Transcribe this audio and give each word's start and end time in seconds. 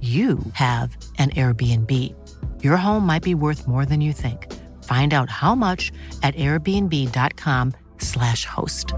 you 0.00 0.38
have 0.52 0.96
an 1.18 1.30
Airbnb. 1.30 2.14
Your 2.62 2.76
home 2.76 3.04
might 3.04 3.24
be 3.24 3.34
worth 3.34 3.66
more 3.66 3.84
than 3.84 4.00
you 4.00 4.12
think. 4.12 4.46
Find 4.84 5.12
out 5.12 5.28
how 5.28 5.56
much 5.56 5.90
at 6.22 6.36
airbnb.com/slash 6.36 8.44
host. 8.44 8.94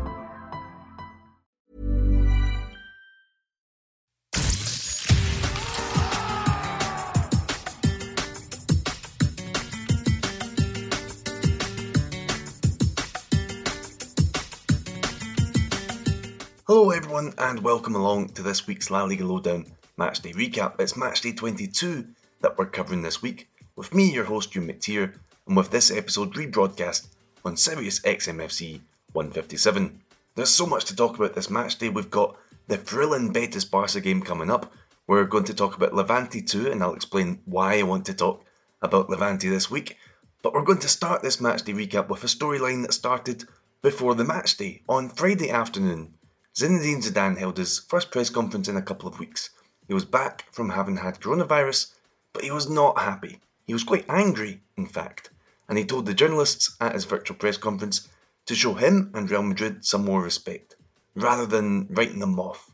Hello, 16.67 16.91
everyone, 16.91 17.33
and 17.39 17.65
welcome 17.65 17.97
along 17.97 18.29
to 18.35 18.43
this 18.43 18.67
week's 18.67 18.91
La 18.91 19.05
Liga 19.05 19.25
Lowdown 19.25 19.65
matchday 20.01 20.35
recap. 20.35 20.81
It's 20.81 20.95
matchday 20.95 21.37
22 21.37 22.07
that 22.41 22.57
we're 22.57 22.65
covering 22.65 23.03
this 23.03 23.21
week, 23.21 23.51
with 23.77 23.95
me, 23.95 24.11
your 24.11 24.25
host, 24.25 24.51
Euan 24.55 24.67
McTear, 24.67 25.15
and 25.47 25.55
with 25.55 25.71
this 25.71 25.91
episode 25.91 26.33
rebroadcast 26.33 27.07
on 27.45 27.59
Sirius 27.59 28.01
XMFC 28.01 28.81
157. 29.13 30.01
There's 30.35 30.49
so 30.49 30.67
much 30.67 30.87
to 30.87 30.97
talk 30.97 31.17
about 31.17 31.35
this 31.35 31.49
matchday. 31.49 31.93
We've 31.93 32.11
got 32.11 32.39
the 32.67 32.79
thrilling 32.79 33.31
Betis 33.35 33.67
Barca 33.67 34.01
game 34.01 34.23
coming 34.23 34.51
up. 34.51 34.73
We're 35.07 35.25
going 35.25 35.45
to 35.45 35.55
talk 35.55 35.77
about 35.77 35.93
Levante 35.93 36.41
too, 36.41 36.71
and 36.71 36.83
I'll 36.83 36.95
explain 36.95 37.43
why 37.45 37.79
I 37.79 37.83
want 37.83 38.07
to 38.07 38.15
talk 38.15 38.43
about 38.81 39.11
Levante 39.11 39.51
this 39.51 39.71
week. 39.71 39.99
But 40.41 40.55
we're 40.55 40.63
going 40.63 40.79
to 40.79 40.89
start 40.89 41.21
this 41.21 41.43
matchday 41.43 41.75
recap 41.75 42.09
with 42.09 42.25
a 42.25 42.27
storyline 42.27 42.87
that 42.87 42.95
started 42.95 43.45
before 43.83 44.15
the 44.15 44.25
matchday 44.25 44.81
on 44.89 45.11
Friday 45.11 45.51
afternoon. 45.51 46.15
Zinedine 46.57 47.05
Zidane 47.05 47.37
held 47.37 47.59
his 47.59 47.79
first 47.81 48.11
press 48.11 48.31
conference 48.31 48.67
in 48.67 48.79
a 48.79 48.83
couple 48.83 49.07
of 49.07 49.19
weeks. 49.19 49.51
He 49.91 49.95
was 49.95 50.05
back 50.05 50.45
from 50.53 50.69
having 50.69 50.99
had 50.99 51.19
coronavirus, 51.19 51.91
but 52.33 52.45
he 52.45 52.53
was 52.53 52.71
not 52.71 53.01
happy. 53.01 53.41
He 53.67 53.73
was 53.73 53.83
quite 53.83 54.09
angry, 54.09 54.63
in 54.77 54.87
fact, 54.87 55.31
and 55.69 55.77
he 55.77 55.85
told 55.85 56.07
the 56.07 56.15
journalists 56.15 56.77
at 56.81 56.95
his 56.95 57.07
virtual 57.07 57.37
press 57.37 57.57
conference 57.57 58.07
to 58.47 58.55
show 58.55 58.75
him 58.75 59.11
and 59.15 59.29
Real 59.29 59.43
Madrid 59.43 59.85
some 59.85 60.05
more 60.05 60.23
respect, 60.23 60.77
rather 61.17 61.45
than 61.45 61.89
writing 61.91 62.21
them 62.21 62.39
off. 62.39 62.71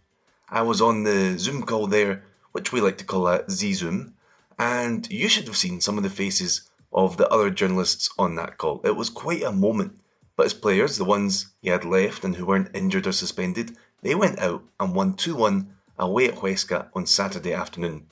I 0.50 0.60
was 0.60 0.82
on 0.82 1.04
the 1.04 1.38
Zoom 1.38 1.62
call 1.62 1.86
there, 1.86 2.22
which 2.52 2.70
we 2.70 2.82
like 2.82 2.98
to 2.98 3.04
call 3.06 3.26
a 3.28 3.50
Z 3.50 3.72
Zoom, 3.72 4.12
and 4.58 5.10
you 5.10 5.30
should 5.30 5.46
have 5.46 5.56
seen 5.56 5.80
some 5.80 5.96
of 5.96 6.02
the 6.02 6.10
faces 6.10 6.68
of 6.92 7.16
the 7.16 7.30
other 7.30 7.48
journalists 7.48 8.10
on 8.18 8.34
that 8.34 8.58
call. 8.58 8.82
It 8.84 8.94
was 8.94 9.08
quite 9.08 9.42
a 9.42 9.52
moment 9.52 9.98
but 10.36 10.42
his 10.44 10.52
players, 10.52 10.98
the 10.98 11.04
ones 11.06 11.46
he 11.62 11.70
had 11.70 11.86
left 11.86 12.24
and 12.24 12.36
who 12.36 12.44
weren't 12.44 12.76
injured 12.76 13.06
or 13.06 13.12
suspended, 13.12 13.74
they 14.02 14.14
went 14.14 14.38
out 14.38 14.62
and 14.78 14.94
won 14.94 15.14
2 15.14 15.34
1 15.34 15.75
away 15.98 16.28
at 16.28 16.36
Huesca 16.36 16.88
on 16.94 17.06
Saturday 17.06 17.52
afternoon. 17.52 18.06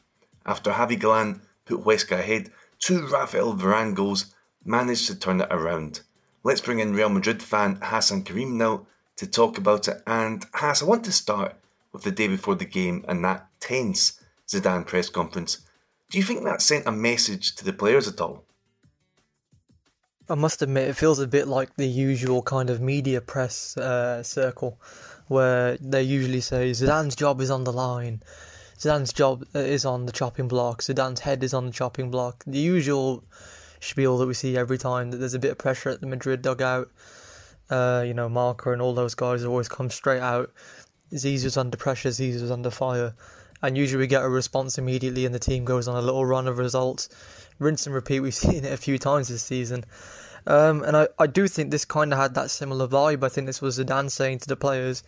After 0.46 0.70
Javi 0.70 0.98
Galán 1.00 1.40
put 1.64 1.84
Huesca 1.84 2.18
ahead, 2.18 2.52
two 2.78 3.06
Rafael 3.06 3.54
Varane 3.54 3.94
goals 3.94 4.34
managed 4.64 5.06
to 5.06 5.14
turn 5.14 5.40
it 5.40 5.48
around. 5.50 6.00
Let's 6.42 6.60
bring 6.60 6.80
in 6.80 6.94
Real 6.94 7.08
Madrid 7.08 7.42
fan 7.42 7.80
Hasan 7.80 8.22
Karim 8.24 8.58
now 8.58 8.86
to 9.16 9.26
talk 9.26 9.58
about 9.58 9.88
it. 9.88 10.02
And 10.06 10.44
Hass, 10.52 10.82
I 10.82 10.86
want 10.86 11.04
to 11.04 11.12
start 11.12 11.54
with 11.92 12.02
the 12.02 12.10
day 12.10 12.28
before 12.28 12.54
the 12.54 12.64
game 12.64 13.04
and 13.08 13.24
that 13.24 13.46
tense 13.60 14.20
Zidane 14.48 14.86
press 14.86 15.08
conference. 15.08 15.58
Do 16.10 16.18
you 16.18 16.24
think 16.24 16.44
that 16.44 16.60
sent 16.60 16.86
a 16.86 16.92
message 16.92 17.56
to 17.56 17.64
the 17.64 17.72
players 17.72 18.08
at 18.08 18.20
all? 18.20 18.44
I 20.28 20.34
must 20.34 20.62
admit, 20.62 20.88
it 20.88 20.96
feels 20.96 21.18
a 21.18 21.26
bit 21.26 21.48
like 21.48 21.76
the 21.76 21.86
usual 21.86 22.42
kind 22.42 22.70
of 22.70 22.80
media 22.80 23.20
press 23.20 23.76
uh, 23.76 24.22
circle, 24.22 24.80
where 25.28 25.76
they 25.78 26.02
usually 26.02 26.40
say 26.40 26.70
Zidane's 26.70 27.16
job 27.16 27.40
is 27.40 27.50
on 27.50 27.64
the 27.64 27.72
line, 27.72 28.22
Zidane's 28.78 29.12
job 29.12 29.44
uh, 29.54 29.58
is 29.58 29.84
on 29.84 30.06
the 30.06 30.12
chopping 30.12 30.48
block, 30.48 30.82
Zidane's 30.82 31.20
head 31.20 31.42
is 31.42 31.54
on 31.54 31.66
the 31.66 31.72
chopping 31.72 32.10
block. 32.10 32.44
The 32.46 32.58
usual 32.58 33.24
spiel 33.80 34.18
that 34.18 34.26
we 34.26 34.34
see 34.34 34.56
every 34.56 34.78
time 34.78 35.10
that 35.10 35.18
there's 35.18 35.34
a 35.34 35.38
bit 35.38 35.52
of 35.52 35.58
pressure 35.58 35.90
at 35.90 36.00
the 36.00 36.06
Madrid 36.06 36.42
dugout. 36.42 36.90
Uh, 37.70 38.04
you 38.06 38.14
know, 38.14 38.28
Marca 38.28 38.72
and 38.72 38.82
all 38.82 38.94
those 38.94 39.14
guys 39.14 39.44
always 39.44 39.68
come 39.68 39.90
straight 39.90 40.20
out. 40.20 40.52
Zizou's 41.12 41.56
under 41.56 41.76
pressure, 41.76 42.10
Zizou's 42.10 42.50
under 42.50 42.70
fire. 42.70 43.14
And 43.62 43.78
usually 43.78 44.00
we 44.00 44.06
get 44.06 44.22
a 44.22 44.28
response 44.28 44.76
immediately 44.76 45.24
and 45.24 45.34
the 45.34 45.38
team 45.38 45.64
goes 45.64 45.88
on 45.88 45.96
a 45.96 46.02
little 46.02 46.26
run 46.26 46.46
of 46.48 46.58
results 46.58 47.08
rinse 47.58 47.86
and 47.86 47.94
repeat. 47.94 48.20
We've 48.20 48.34
seen 48.44 48.64
it 48.64 48.72
a 48.72 48.76
few 48.76 48.98
times 48.98 49.28
this 49.28 49.42
season. 49.42 49.84
Um, 50.46 50.82
and 50.82 50.96
I, 50.96 51.08
I 51.18 51.26
do 51.26 51.48
think 51.48 51.70
this 51.70 51.84
kind 51.84 52.12
of 52.12 52.18
had 52.18 52.34
that 52.34 52.50
similar 52.50 52.86
vibe. 52.86 53.24
I 53.24 53.28
think 53.28 53.46
this 53.46 53.62
was 53.62 53.78
Zidane 53.78 54.10
saying 54.10 54.40
to 54.40 54.48
the 54.48 54.56
players, 54.56 55.02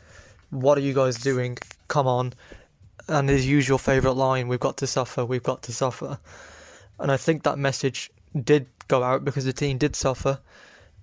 What 0.50 0.78
are 0.78 0.82
you 0.82 0.94
guys 0.94 1.16
doing? 1.16 1.58
Come 1.88 2.06
on. 2.06 2.32
And 3.08 3.28
his 3.28 3.46
usual 3.46 3.78
favourite 3.78 4.16
line, 4.16 4.48
We've 4.48 4.60
got 4.60 4.76
to 4.78 4.86
suffer, 4.86 5.24
we've 5.24 5.42
got 5.42 5.62
to 5.64 5.72
suffer. 5.72 6.18
And 6.98 7.12
I 7.12 7.16
think 7.16 7.42
that 7.42 7.58
message 7.58 8.10
did 8.44 8.66
go 8.88 9.02
out 9.02 9.24
because 9.24 9.44
the 9.44 9.52
team 9.52 9.78
did 9.78 9.94
suffer 9.96 10.38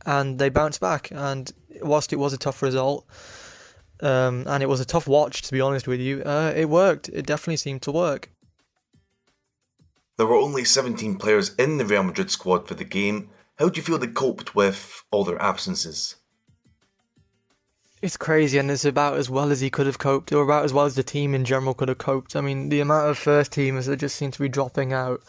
and 0.05 0.39
they 0.39 0.49
bounced 0.49 0.81
back. 0.81 1.11
And 1.11 1.51
whilst 1.81 2.13
it 2.13 2.17
was 2.17 2.33
a 2.33 2.37
tough 2.37 2.61
result, 2.61 3.05
um, 4.01 4.43
and 4.47 4.63
it 4.63 4.67
was 4.67 4.79
a 4.79 4.85
tough 4.85 5.07
watch, 5.07 5.43
to 5.43 5.51
be 5.51 5.61
honest 5.61 5.87
with 5.87 5.99
you, 5.99 6.23
uh, 6.23 6.53
it 6.55 6.69
worked. 6.69 7.09
It 7.09 7.25
definitely 7.25 7.57
seemed 7.57 7.83
to 7.83 7.91
work. 7.91 8.29
There 10.17 10.27
were 10.27 10.35
only 10.35 10.65
17 10.65 11.17
players 11.17 11.55
in 11.55 11.77
the 11.77 11.85
Real 11.85 12.03
Madrid 12.03 12.29
squad 12.29 12.67
for 12.67 12.75
the 12.75 12.83
game. 12.83 13.29
How 13.57 13.69
do 13.69 13.77
you 13.77 13.83
feel 13.83 13.97
they 13.97 14.07
coped 14.07 14.55
with 14.55 15.03
all 15.11 15.23
their 15.23 15.41
absences? 15.41 16.15
It's 18.01 18.17
crazy, 18.17 18.57
and 18.57 18.69
it's 18.69 18.83
about 18.83 19.17
as 19.17 19.29
well 19.29 19.51
as 19.51 19.61
he 19.61 19.69
could 19.69 19.85
have 19.85 19.99
coped, 19.99 20.33
or 20.33 20.43
about 20.43 20.65
as 20.65 20.73
well 20.73 20.85
as 20.85 20.95
the 20.95 21.03
team 21.03 21.33
in 21.33 21.45
general 21.45 21.73
could 21.73 21.87
have 21.87 21.99
coped. 21.99 22.35
I 22.35 22.41
mean, 22.41 22.69
the 22.69 22.81
amount 22.81 23.09
of 23.09 23.17
first 23.17 23.51
teamers 23.51 23.85
that 23.85 23.97
just 23.97 24.17
seem 24.17 24.31
to 24.31 24.39
be 24.39 24.49
dropping 24.49 24.91
out. 24.91 25.21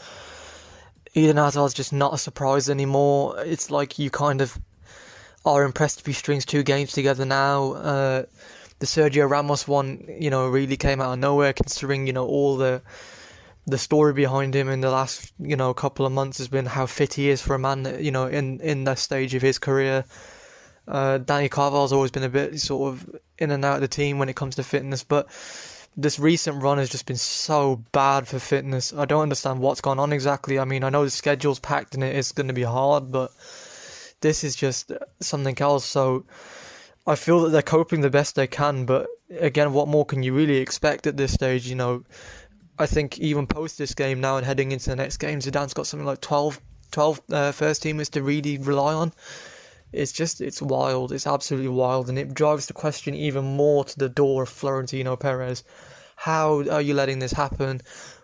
Eden 1.13 1.37
Hazard's 1.37 1.75
just 1.75 1.93
not 1.93 2.15
a 2.15 2.19
surprise 2.19 2.69
anymore. 2.69 3.39
It's 3.39 3.71
like 3.71 3.99
you 4.01 4.11
kind 4.11 4.41
of 4.41 4.59
are 5.45 5.63
impressed 5.63 6.01
if 6.01 6.07
he 6.07 6.13
strings 6.13 6.45
two 6.45 6.65
games 6.65 6.91
together 6.91 7.25
now. 7.25 7.75
Uh, 7.75 8.25
the 8.81 8.87
Sergio 8.87 9.31
Ramos 9.31 9.69
one, 9.69 10.05
you 10.19 10.31
know, 10.31 10.49
really 10.49 10.77
came 10.77 11.01
out 11.01 11.13
of 11.13 11.19
nowhere, 11.21 11.53
considering 11.53 12.09
you 12.09 12.13
know 12.13 12.27
all 12.27 12.57
the 12.57 12.83
the 13.67 13.79
story 13.79 14.13
behind 14.13 14.55
him 14.55 14.69
in 14.69 14.81
the 14.81 14.91
last 14.91 15.33
you 15.39 15.57
know 15.57 15.73
couple 15.73 16.05
of 16.05 16.13
months 16.13 16.39
has 16.39 16.49
been 16.49 16.67
how 16.67 16.87
fit 16.87 17.15
he 17.15 17.31
is 17.31 17.41
for 17.41 17.55
a 17.55 17.59
man 17.59 17.97
you 18.01 18.11
know 18.11 18.27
in 18.27 18.61
in 18.61 18.85
that 18.85 18.99
stage 18.99 19.35
of 19.35 19.43
his 19.43 19.59
career. 19.59 20.05
Uh, 20.87 21.19
Dani 21.19 21.49
Carvajal's 21.49 21.95
always 21.95 22.11
been 22.11 22.25
a 22.25 22.29
bit 22.29 22.61
sort 22.61 22.93
of 22.93 23.19
in 23.39 23.51
and 23.51 23.65
out 23.65 23.77
of 23.77 23.81
the 23.81 23.89
team 23.89 24.19
when 24.19 24.29
it 24.29 24.37
comes 24.37 24.57
to 24.57 24.63
fitness, 24.63 25.03
but 25.03 25.29
this 25.97 26.19
recent 26.19 26.63
run 26.63 26.79
has 26.79 26.91
just 26.91 27.07
been 27.07 27.17
so 27.17 27.83
bad 27.93 28.27
for 28.27 28.39
fitness. 28.39 28.93
I 28.93 29.05
don't 29.05 29.23
understand 29.23 29.61
what's 29.61 29.81
gone 29.81 29.99
on 29.99 30.13
exactly. 30.13 30.59
I 30.59 30.65
mean, 30.65 30.85
I 30.85 30.91
know 30.91 31.05
the 31.05 31.11
schedule's 31.11 31.61
packed 31.61 31.95
and 31.95 32.03
it 32.03 32.17
is 32.17 32.33
going 32.33 32.49
to 32.49 32.55
be 32.55 32.63
hard, 32.63 33.13
but 33.13 33.31
this 34.21 34.43
is 34.45 34.57
just 34.57 34.93
something 35.21 35.57
else. 35.61 35.85
So 35.85 36.25
I 37.07 37.15
feel 37.15 37.43
that 37.43 37.51
they're 37.51 37.63
coping 37.63 38.01
the 38.01 38.11
best 38.11 38.35
they 38.35 38.47
can, 38.47 38.87
but 38.87 39.07
again, 39.39 39.73
what 39.73 39.89
more 39.89 40.05
can 40.05 40.23
you 40.23 40.35
really 40.35 40.57
expect 40.57 41.07
at 41.07 41.17
this 41.17 41.33
stage? 41.33 41.69
You 41.69 41.77
know, 41.77 42.05
I 42.79 42.87
think 42.87 43.19
even 43.19 43.47
post 43.47 43.79
this 43.79 43.95
game 43.95 44.21
now 44.21 44.37
and 44.37 44.45
heading 44.45 44.73
into 44.73 44.91
the 44.91 44.97
next 44.97 45.19
game, 45.19 45.39
Zidane's 45.39 45.75
got 45.75 45.87
something 45.87 46.07
like 46.07 46.21
12, 46.21 46.61
12 46.91 47.21
uh, 47.31 47.53
first 47.53 47.85
teamers 47.85 48.11
to 48.11 48.23
really 48.23 48.59
rely 48.59 48.95
on. 48.95 49.13
It's 49.93 50.11
just, 50.11 50.41
it's 50.41 50.61
wild. 50.61 51.13
It's 51.13 51.27
absolutely 51.27 51.69
wild. 51.69 52.09
And 52.09 52.19
it 52.19 52.35
drives 52.35 52.67
the 52.67 52.73
question 52.73 53.15
even 53.15 53.57
more 53.57 53.85
to 53.85 53.99
the 53.99 54.09
door 54.09 54.43
of 54.43 54.49
Florentino 54.49 55.15
Perez. 55.15 55.63
How 56.17 56.69
are 56.69 56.83
you 56.83 56.95
letting 56.95 57.21
this 57.21 57.33
happen? 57.33 57.81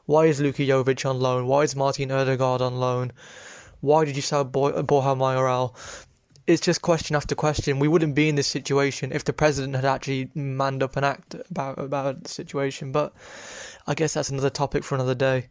Why 0.06 0.26
is 0.26 0.41
Luka 0.41 0.62
Jovic 0.62 1.08
on 1.08 1.20
loan? 1.20 1.46
Why 1.46 1.62
is 1.62 1.76
Martin 1.76 2.11
Odegaard 2.11 2.61
on 2.61 2.81
loan? 2.81 3.12
Why 3.81 4.05
did 4.05 4.17
you 4.17 4.23
sell 4.23 4.43
Bo- 4.43 4.82
Borja 4.82 5.14
Mayoral? 5.14 5.76
It's 6.47 6.61
just 6.61 6.83
question 6.83 7.17
after 7.17 7.35
question. 7.35 7.79
We 7.79 7.89
wouldn't 7.89 8.15
be 8.15 8.29
in 8.29 8.35
this 8.35 8.47
situation 8.47 9.13
if 9.13 9.25
the 9.25 9.33
president 9.33 9.77
had 9.77 9.85
actually 9.85 10.31
manned 10.35 10.83
up 10.83 10.97
and 10.97 11.05
act 11.05 11.37
about 11.51 11.79
about 11.79 12.25
the 12.25 12.29
situation. 12.29 12.93
But 12.93 13.13
I 13.87 13.95
guess 13.95 14.15
that's 14.15 14.31
another 14.31 14.51
topic 14.51 14.85
for 14.85 14.95
another 14.95 15.15
day. 15.15 15.49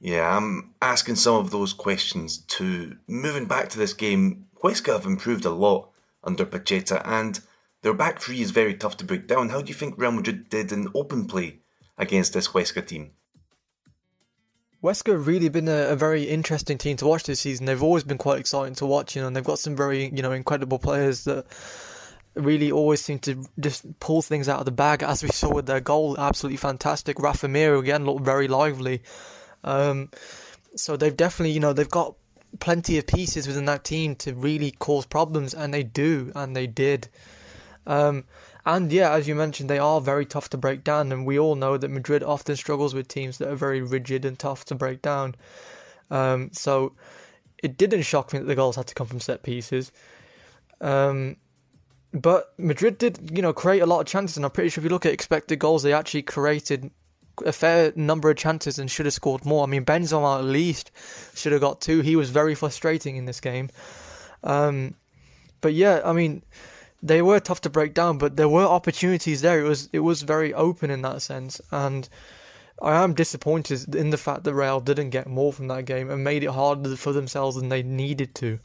Yeah, 0.00 0.36
I'm 0.36 0.74
asking 0.80 1.16
some 1.16 1.36
of 1.36 1.50
those 1.50 1.72
questions 1.72 2.38
too. 2.38 2.96
Moving 3.06 3.46
back 3.46 3.70
to 3.70 3.78
this 3.78 3.94
game, 3.94 4.46
Huesca 4.62 4.92
have 4.92 5.06
improved 5.06 5.44
a 5.44 5.50
lot 5.50 5.90
under 6.22 6.46
Pacheta, 6.46 7.02
and 7.04 7.38
their 7.82 7.94
back 7.94 8.20
three 8.20 8.40
is 8.40 8.50
very 8.50 8.74
tough 8.74 8.96
to 8.98 9.04
break 9.04 9.26
down. 9.26 9.48
How 9.48 9.60
do 9.60 9.68
you 9.68 9.74
think 9.74 9.98
Real 9.98 10.12
Madrid 10.12 10.48
did 10.48 10.72
in 10.72 10.88
open 10.94 11.26
play 11.26 11.60
against 11.96 12.32
this 12.32 12.48
Huesca 12.48 12.86
team? 12.86 13.12
Huesca 14.82 15.12
have 15.12 15.26
really 15.26 15.48
been 15.48 15.68
a, 15.68 15.88
a, 15.88 15.96
very 15.96 16.22
interesting 16.24 16.78
team 16.78 16.96
to 16.98 17.06
watch 17.06 17.24
this 17.24 17.40
season. 17.40 17.66
They've 17.66 17.82
always 17.82 18.04
been 18.04 18.18
quite 18.18 18.38
exciting 18.38 18.76
to 18.76 18.86
watch, 18.86 19.16
you 19.16 19.22
know, 19.22 19.26
and 19.26 19.34
they've 19.34 19.42
got 19.42 19.58
some 19.58 19.74
very, 19.74 20.08
you 20.10 20.22
know, 20.22 20.30
incredible 20.30 20.78
players 20.78 21.24
that 21.24 21.46
really 22.34 22.70
always 22.70 23.00
seem 23.00 23.18
to 23.20 23.44
just 23.58 23.98
pull 23.98 24.22
things 24.22 24.48
out 24.48 24.60
of 24.60 24.66
the 24.66 24.70
bag, 24.72 25.02
as 25.02 25.22
we 25.22 25.30
saw 25.30 25.52
with 25.52 25.66
their 25.66 25.80
goal. 25.80 26.16
Absolutely 26.18 26.58
fantastic. 26.58 27.18
Rafa 27.18 27.48
Mir 27.48 27.74
again 27.76 28.04
looked 28.04 28.24
very 28.24 28.46
lively. 28.46 29.02
Um, 29.64 30.10
so 30.76 30.96
they've 30.96 31.16
definitely, 31.16 31.52
you 31.52 31.60
know, 31.60 31.72
they've 31.72 31.88
got 31.88 32.14
plenty 32.60 32.98
of 32.98 33.06
pieces 33.06 33.46
within 33.48 33.64
that 33.64 33.84
team 33.84 34.14
to 34.16 34.32
really 34.34 34.70
cause 34.70 35.06
problems, 35.06 35.54
and 35.54 35.74
they 35.74 35.82
do, 35.82 36.30
and 36.36 36.54
they 36.54 36.68
did. 36.68 37.08
Um, 37.86 38.24
and 38.68 38.92
yeah, 38.92 39.12
as 39.12 39.26
you 39.26 39.34
mentioned, 39.34 39.70
they 39.70 39.78
are 39.78 39.98
very 39.98 40.26
tough 40.26 40.50
to 40.50 40.58
break 40.58 40.84
down, 40.84 41.10
and 41.10 41.26
we 41.26 41.38
all 41.38 41.54
know 41.54 41.78
that 41.78 41.88
Madrid 41.88 42.22
often 42.22 42.54
struggles 42.54 42.94
with 42.94 43.08
teams 43.08 43.38
that 43.38 43.48
are 43.48 43.56
very 43.56 43.80
rigid 43.80 44.26
and 44.26 44.38
tough 44.38 44.66
to 44.66 44.74
break 44.74 45.00
down. 45.00 45.34
Um, 46.10 46.50
so 46.52 46.92
it 47.62 47.78
didn't 47.78 48.02
shock 48.02 48.34
me 48.34 48.40
that 48.40 48.44
the 48.44 48.54
goals 48.54 48.76
had 48.76 48.86
to 48.88 48.94
come 48.94 49.06
from 49.06 49.20
set 49.20 49.42
pieces. 49.42 49.90
Um, 50.82 51.36
but 52.12 52.52
Madrid 52.58 52.98
did, 52.98 53.30
you 53.34 53.40
know, 53.40 53.54
create 53.54 53.80
a 53.80 53.86
lot 53.86 54.00
of 54.00 54.06
chances, 54.06 54.36
and 54.36 54.44
I'm 54.44 54.52
pretty 54.52 54.68
sure 54.68 54.82
if 54.82 54.84
you 54.84 54.90
look 54.90 55.06
at 55.06 55.14
expected 55.14 55.58
goals, 55.58 55.82
they 55.82 55.94
actually 55.94 56.22
created 56.22 56.90
a 57.46 57.52
fair 57.52 57.92
number 57.96 58.28
of 58.28 58.36
chances 58.36 58.78
and 58.78 58.90
should 58.90 59.06
have 59.06 59.14
scored 59.14 59.46
more. 59.46 59.64
I 59.64 59.66
mean, 59.66 59.86
Benzema 59.86 60.40
at 60.40 60.44
least 60.44 60.90
should 61.34 61.52
have 61.52 61.62
got 61.62 61.80
two. 61.80 62.02
He 62.02 62.16
was 62.16 62.28
very 62.28 62.54
frustrating 62.54 63.16
in 63.16 63.24
this 63.24 63.40
game. 63.40 63.70
Um, 64.44 64.94
but 65.62 65.72
yeah, 65.72 66.02
I 66.04 66.12
mean, 66.12 66.42
they 67.02 67.22
were 67.22 67.40
tough 67.40 67.60
to 67.62 67.70
break 67.70 67.94
down, 67.94 68.18
but 68.18 68.36
there 68.36 68.48
were 68.48 68.64
opportunities 68.64 69.40
there. 69.40 69.60
It 69.60 69.68
was 69.68 69.88
it 69.92 70.00
was 70.00 70.22
very 70.22 70.52
open 70.54 70.90
in 70.90 71.02
that 71.02 71.22
sense, 71.22 71.60
and 71.70 72.08
I 72.80 73.02
am 73.02 73.14
disappointed 73.14 73.94
in 73.94 74.10
the 74.10 74.16
fact 74.16 74.44
that 74.44 74.54
Real 74.54 74.80
didn't 74.80 75.10
get 75.10 75.26
more 75.26 75.52
from 75.52 75.68
that 75.68 75.84
game 75.84 76.10
and 76.10 76.22
made 76.22 76.44
it 76.44 76.50
harder 76.50 76.96
for 76.96 77.12
themselves 77.12 77.56
than 77.56 77.68
they 77.68 77.82
needed 77.82 78.34
to. 78.36 78.58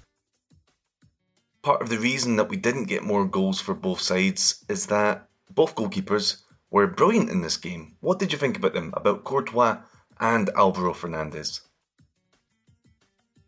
Part 1.62 1.82
of 1.82 1.90
the 1.90 2.00
reason 2.00 2.36
that 2.36 2.50
we 2.50 2.58
didn't 2.58 2.86
get 2.86 3.04
more 3.04 3.26
goals 3.26 3.60
for 3.62 3.74
both 3.74 4.02
sides 4.02 4.64
is 4.68 4.88
that 4.88 5.28
both 5.50 5.76
goalkeepers 5.76 6.42
were 6.70 6.88
brilliant 6.88 7.30
in 7.30 7.42
this 7.42 7.58
game. 7.58 7.96
What 8.02 8.20
did 8.20 8.32
you 8.32 8.38
think 8.38 8.58
about 8.58 8.74
them, 8.74 8.94
about 8.96 9.24
Courtois 9.24 9.78
and 10.20 10.50
Alvaro 10.56 10.94
Fernandez? 10.94 11.62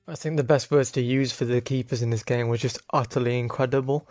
I 0.08 0.16
think 0.16 0.38
the 0.38 0.44
best 0.44 0.70
words 0.70 0.92
to 0.92 1.02
use 1.02 1.31
for 1.31 1.46
the 1.46 1.62
keepers 1.62 2.04
in 2.04 2.12
this 2.12 2.24
game 2.24 2.48
was 2.48 2.62
just 2.62 2.78
utterly 2.94 3.40
incredible. 3.40 4.08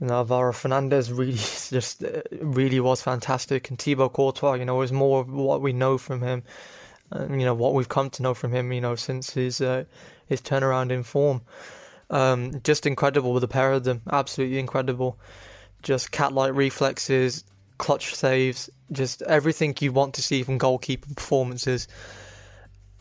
You 0.00 0.06
know, 0.06 0.14
Alvaro 0.14 0.52
Fernandez 0.52 1.12
really 1.12 1.32
just 1.70 2.02
uh, 2.02 2.22
really 2.40 2.80
was 2.80 3.02
fantastic, 3.02 3.68
and 3.68 3.78
Thibaut 3.78 4.12
Courtois, 4.12 4.54
you 4.54 4.64
know, 4.64 4.80
is 4.82 4.92
more 4.92 5.20
of 5.20 5.30
what 5.30 5.60
we 5.60 5.72
know 5.72 5.98
from 5.98 6.22
him, 6.22 6.42
and 7.10 7.40
you 7.40 7.46
know 7.46 7.54
what 7.54 7.74
we've 7.74 7.88
come 7.88 8.10
to 8.10 8.22
know 8.22 8.34
from 8.34 8.52
him, 8.52 8.72
you 8.72 8.80
know, 8.80 8.94
since 8.94 9.30
his 9.30 9.60
uh, 9.60 9.84
his 10.26 10.40
turnaround 10.40 10.90
in 10.90 11.02
form. 11.02 11.42
Um, 12.08 12.60
just 12.64 12.86
incredible 12.86 13.32
with 13.32 13.42
the 13.42 13.48
pair 13.48 13.72
of 13.72 13.84
them, 13.84 14.02
absolutely 14.10 14.58
incredible. 14.58 15.18
Just 15.82 16.10
cat-like 16.10 16.54
reflexes, 16.54 17.44
clutch 17.78 18.14
saves, 18.14 18.68
just 18.92 19.22
everything 19.22 19.76
you 19.80 19.92
want 19.92 20.14
to 20.14 20.22
see 20.22 20.42
from 20.42 20.58
goalkeeper 20.58 21.14
performances 21.14 21.86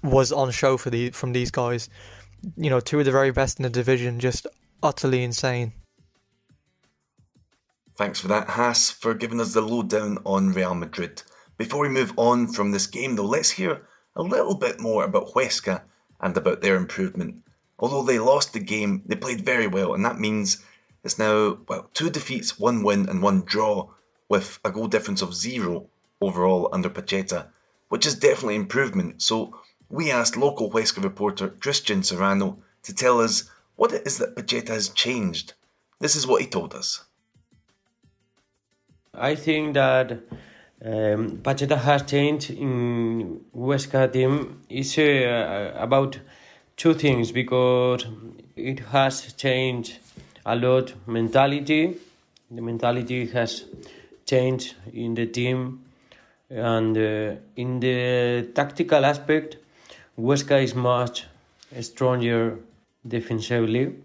was 0.03 0.31
on 0.31 0.51
show 0.51 0.77
for 0.77 0.89
the 0.89 1.09
from 1.11 1.33
these 1.33 1.51
guys. 1.51 1.89
You 2.55 2.69
know, 2.69 2.79
two 2.79 2.99
of 2.99 3.05
the 3.05 3.11
very 3.11 3.31
best 3.31 3.59
in 3.59 3.63
the 3.63 3.69
division, 3.69 4.19
just 4.19 4.47
utterly 4.83 5.23
insane. 5.23 5.73
Thanks 7.99 8.21
for 8.21 8.29
that, 8.29 8.47
Haas, 8.47 8.89
for 8.89 9.13
giving 9.13 9.41
us 9.41 9.51
the 9.51 9.59
lowdown 9.59 10.19
on 10.25 10.53
Real 10.53 10.73
Madrid. 10.73 11.21
Before 11.57 11.81
we 11.81 11.89
move 11.89 12.13
on 12.15 12.47
from 12.47 12.71
this 12.71 12.87
game, 12.87 13.17
though, 13.17 13.25
let's 13.25 13.49
hear 13.49 13.85
a 14.15 14.23
little 14.23 14.55
bit 14.55 14.79
more 14.79 15.03
about 15.03 15.33
Huesca 15.33 15.81
and 16.21 16.37
about 16.37 16.61
their 16.61 16.77
improvement. 16.77 17.43
Although 17.77 18.03
they 18.03 18.17
lost 18.17 18.53
the 18.53 18.61
game, 18.61 19.03
they 19.05 19.17
played 19.17 19.43
very 19.43 19.67
well, 19.67 19.93
and 19.93 20.05
that 20.05 20.17
means 20.17 20.63
it's 21.03 21.19
now 21.19 21.57
well 21.67 21.89
two 21.93 22.09
defeats, 22.09 22.57
one 22.57 22.83
win, 22.83 23.09
and 23.09 23.21
one 23.21 23.41
draw 23.41 23.89
with 24.29 24.59
a 24.63 24.71
goal 24.71 24.87
difference 24.87 25.21
of 25.21 25.35
zero 25.35 25.89
overall 26.21 26.69
under 26.71 26.89
Pacheta, 26.89 27.47
which 27.89 28.05
is 28.05 28.15
definitely 28.15 28.55
improvement. 28.55 29.21
So 29.21 29.59
we 29.89 30.09
asked 30.09 30.37
local 30.37 30.71
Huesca 30.71 31.03
reporter 31.03 31.49
Cristian 31.49 32.05
Serrano 32.05 32.59
to 32.83 32.95
tell 32.95 33.19
us 33.19 33.49
what 33.75 33.91
it 33.91 34.07
is 34.07 34.19
that 34.19 34.37
Pacheta 34.37 34.69
has 34.69 34.87
changed. 34.87 35.51
This 35.99 36.15
is 36.15 36.25
what 36.25 36.39
he 36.39 36.47
told 36.47 36.73
us. 36.73 37.03
I 39.13 39.35
think 39.35 39.73
that 39.73 40.11
um, 40.85 41.39
Pacheta 41.43 41.77
has 41.77 42.03
changed 42.03 42.51
in 42.51 43.41
Huesca 43.55 44.11
team 44.11 44.61
is 44.69 44.97
uh, 44.97 45.73
about 45.75 46.19
two 46.77 46.93
things 46.93 47.31
because 47.31 48.05
it 48.55 48.79
has 48.91 49.33
changed 49.33 49.97
a 50.45 50.55
lot 50.55 50.93
mentality. 51.07 51.97
The 52.49 52.61
mentality 52.61 53.27
has 53.27 53.65
changed 54.25 54.75
in 54.93 55.15
the 55.15 55.25
team 55.25 55.83
and 56.49 56.97
uh, 56.97 57.35
in 57.55 57.79
the 57.79 58.49
tactical 58.53 59.05
aspect 59.05 59.57
Huesca 60.17 60.63
is 60.63 60.73
much 60.73 61.25
stronger 61.81 62.57
defensively 63.07 63.95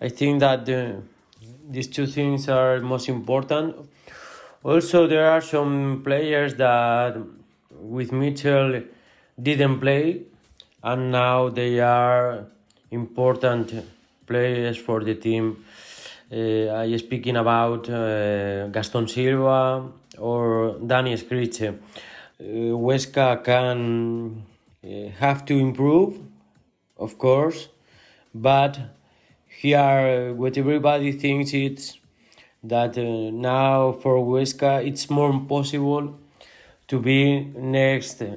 I 0.00 0.08
think 0.08 0.40
that 0.40 0.66
the, 0.66 1.00
these 1.70 1.88
two 1.88 2.06
things 2.06 2.48
are 2.48 2.80
most 2.80 3.08
important 3.08 3.76
also 4.64 5.06
there 5.06 5.30
are 5.30 5.40
some 5.40 6.02
players 6.02 6.54
that 6.54 7.16
with 7.70 8.10
Míchel 8.10 8.86
didn't 9.40 9.78
play 9.78 10.22
and 10.82 11.12
now 11.12 11.50
they 11.50 11.80
are 11.80 12.46
important 12.90 13.84
players 14.26 14.78
for 14.78 15.04
the 15.04 15.14
team 15.14 15.64
uh, 16.32 16.74
I 16.74 16.96
speaking 16.96 17.36
about 17.36 17.88
uh, 17.88 18.68
Gaston 18.68 19.06
Silva 19.06 19.88
or 20.18 20.74
Dani 20.80 21.12
Escriche. 21.12 21.68
Uh, 21.68 22.42
Huesca 22.42 23.44
can 23.44 24.44
have 25.18 25.44
to 25.44 25.58
improve, 25.58 26.18
of 26.96 27.18
course, 27.18 27.68
but 28.34 28.78
here 29.46 30.32
what 30.34 30.56
everybody 30.56 31.12
thinks 31.12 31.52
it's 31.52 31.98
that 32.64 32.96
uh, 32.98 33.30
now 33.30 33.92
for 33.92 34.16
Huesca 34.16 34.84
it's 34.86 35.10
more 35.10 35.38
possible 35.40 36.18
to 36.88 37.00
be 37.00 37.40
next 37.40 38.22
uh, 38.22 38.36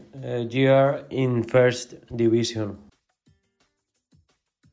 year 0.50 1.06
in 1.10 1.44
first 1.44 1.96
division. 2.16 2.78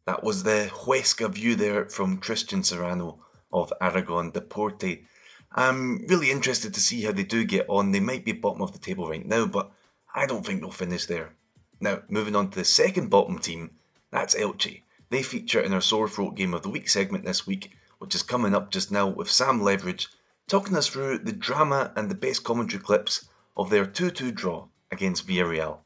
That 0.06 0.22
was 0.22 0.42
the 0.42 0.70
Huesca 0.70 1.30
view 1.30 1.56
there 1.56 1.86
from 1.86 2.20
Cristian 2.20 2.64
Serrano 2.64 3.20
of 3.52 3.72
Aragon 3.80 4.32
Deporte. 4.32 5.02
I'm 5.50 6.04
really 6.08 6.30
interested 6.30 6.74
to 6.74 6.80
see 6.80 7.02
how 7.02 7.12
they 7.12 7.22
do 7.22 7.44
get 7.44 7.66
on. 7.68 7.92
They 7.92 8.00
might 8.00 8.24
be 8.24 8.32
bottom 8.32 8.60
of 8.60 8.72
the 8.72 8.78
table 8.78 9.08
right 9.08 9.24
now, 9.24 9.46
but 9.46 9.70
I 10.14 10.26
don't 10.26 10.44
think 10.44 10.60
they'll 10.60 10.70
finish 10.70 11.06
there. 11.06 11.32
Now, 11.80 12.02
moving 12.08 12.36
on 12.36 12.50
to 12.50 12.58
the 12.58 12.64
second 12.64 13.08
bottom 13.08 13.38
team, 13.38 13.70
that's 14.10 14.34
Elche. 14.34 14.82
They 15.10 15.22
feature 15.22 15.60
in 15.60 15.72
our 15.72 15.80
Sore 15.80 16.08
Throat 16.08 16.34
Game 16.34 16.54
of 16.54 16.62
the 16.62 16.68
Week 16.70 16.88
segment 16.88 17.24
this 17.24 17.46
week, 17.46 17.70
which 18.04 18.14
is 18.14 18.22
coming 18.22 18.54
up 18.54 18.70
just 18.70 18.92
now 18.92 19.08
with 19.08 19.30
Sam 19.30 19.62
Leveridge 19.62 20.08
talking 20.46 20.76
us 20.76 20.88
through 20.88 21.20
the 21.20 21.32
drama 21.32 21.90
and 21.96 22.10
the 22.10 22.14
best 22.14 22.44
commentary 22.44 22.82
clips 22.82 23.26
of 23.56 23.70
their 23.70 23.86
2 23.86 24.10
2 24.10 24.30
draw 24.30 24.66
against 24.92 25.26
Villarreal. 25.26 25.78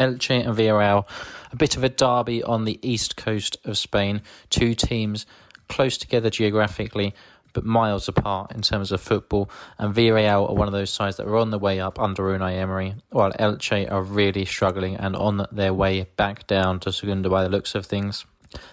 Elche 0.00 0.44
and 0.44 0.56
Villarreal, 0.56 1.06
a 1.52 1.56
bit 1.56 1.76
of 1.76 1.84
a 1.84 1.88
derby 1.88 2.42
on 2.42 2.64
the 2.64 2.80
east 2.82 3.16
coast 3.16 3.56
of 3.64 3.78
Spain. 3.78 4.20
Two 4.50 4.74
teams 4.74 5.26
close 5.68 5.96
together 5.96 6.28
geographically, 6.28 7.14
but 7.52 7.64
miles 7.64 8.08
apart 8.08 8.50
in 8.50 8.62
terms 8.62 8.90
of 8.90 9.00
football. 9.00 9.48
And 9.78 9.94
Villarreal 9.94 10.50
are 10.50 10.54
one 10.56 10.66
of 10.66 10.72
those 10.72 10.90
sides 10.90 11.18
that 11.18 11.28
are 11.28 11.36
on 11.36 11.52
the 11.52 11.58
way 11.60 11.78
up 11.78 12.00
under 12.00 12.24
Unai 12.24 12.54
Emery, 12.54 12.96
while 13.10 13.30
Elche 13.34 13.88
are 13.92 14.02
really 14.02 14.44
struggling 14.44 14.96
and 14.96 15.14
on 15.14 15.46
their 15.52 15.72
way 15.72 16.08
back 16.16 16.48
down 16.48 16.80
to 16.80 16.90
Segunda 16.90 17.30
by 17.30 17.44
the 17.44 17.48
looks 17.48 17.76
of 17.76 17.86
things. 17.86 18.24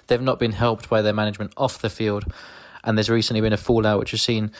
They've 0.07 0.21
not 0.21 0.39
been 0.39 0.53
helped 0.53 0.89
by 0.89 1.01
their 1.01 1.13
management 1.13 1.53
off 1.57 1.81
the 1.81 1.89
field, 1.89 2.25
and 2.83 2.97
there's 2.97 3.09
recently 3.09 3.41
been 3.41 3.53
a 3.53 3.57
fallout 3.57 4.00
which 4.00 4.11
has 4.11 4.21
seen 4.21 4.51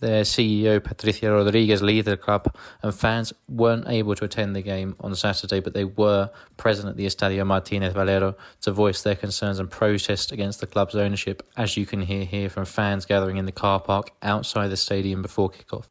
Their 0.00 0.22
CEO, 0.22 0.82
Patricia 0.82 1.30
Rodriguez, 1.30 1.82
leave 1.82 2.06
the 2.06 2.16
club, 2.16 2.54
and 2.82 2.94
fans 2.94 3.34
weren't 3.48 3.86
able 3.86 4.14
to 4.14 4.24
attend 4.24 4.56
the 4.56 4.62
game 4.62 4.96
on 4.98 5.14
Saturday, 5.14 5.60
but 5.60 5.74
they 5.74 5.84
were 5.84 6.30
present 6.56 6.88
at 6.88 6.96
the 6.96 7.04
Estadio 7.04 7.46
Martinez 7.46 7.92
Valero 7.92 8.34
to 8.62 8.72
voice 8.72 9.02
their 9.02 9.14
concerns 9.14 9.58
and 9.58 9.70
protest 9.70 10.32
against 10.32 10.60
the 10.60 10.66
club's 10.66 10.94
ownership, 10.94 11.46
as 11.54 11.76
you 11.76 11.84
can 11.84 12.00
hear 12.00 12.24
here 12.24 12.48
from 12.48 12.64
fans 12.64 13.04
gathering 13.04 13.36
in 13.36 13.44
the 13.44 13.52
car 13.52 13.78
park 13.78 14.10
outside 14.22 14.68
the 14.68 14.76
stadium 14.76 15.20
before 15.20 15.50
kickoff. 15.50 15.84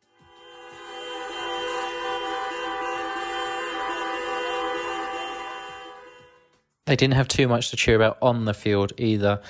They 6.90 6.96
didn't 6.96 7.14
have 7.14 7.28
too 7.28 7.48
much 7.48 7.70
to 7.70 7.76
cheer 7.76 7.98
about 7.98 8.18
on 8.20 8.46
the 8.46 8.54
field 8.56 8.94
either. 8.98 9.42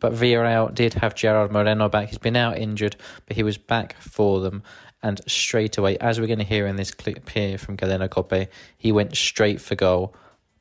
But 0.00 0.14
Villarreal 0.14 0.74
did 0.74 0.94
have 0.94 1.14
Gerard 1.14 1.52
Moreno 1.52 1.90
back. 1.90 2.08
He's 2.08 2.16
been 2.16 2.36
out 2.36 2.56
injured, 2.56 2.96
but 3.26 3.36
he 3.36 3.42
was 3.42 3.58
back 3.58 4.00
for 4.00 4.40
them. 4.40 4.62
And 5.02 5.20
straight 5.26 5.76
away, 5.76 5.98
as 5.98 6.18
we're 6.18 6.26
going 6.26 6.38
to 6.38 6.44
hear 6.44 6.66
in 6.66 6.76
this 6.76 6.94
clip 6.94 7.28
here 7.28 7.58
from 7.58 7.76
Cadena 7.76 8.08
Cope, 8.08 8.48
he 8.78 8.92
went 8.92 9.14
straight 9.14 9.60
for 9.60 9.74
goal, 9.74 10.14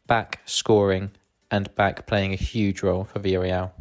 back 0.08 0.42
scoring, 0.44 1.12
and 1.50 1.74
back 1.76 2.06
playing 2.06 2.34
a 2.34 2.36
huge 2.36 2.84
role 2.84 3.06
for 3.06 3.22
Villarreal. 3.22 3.72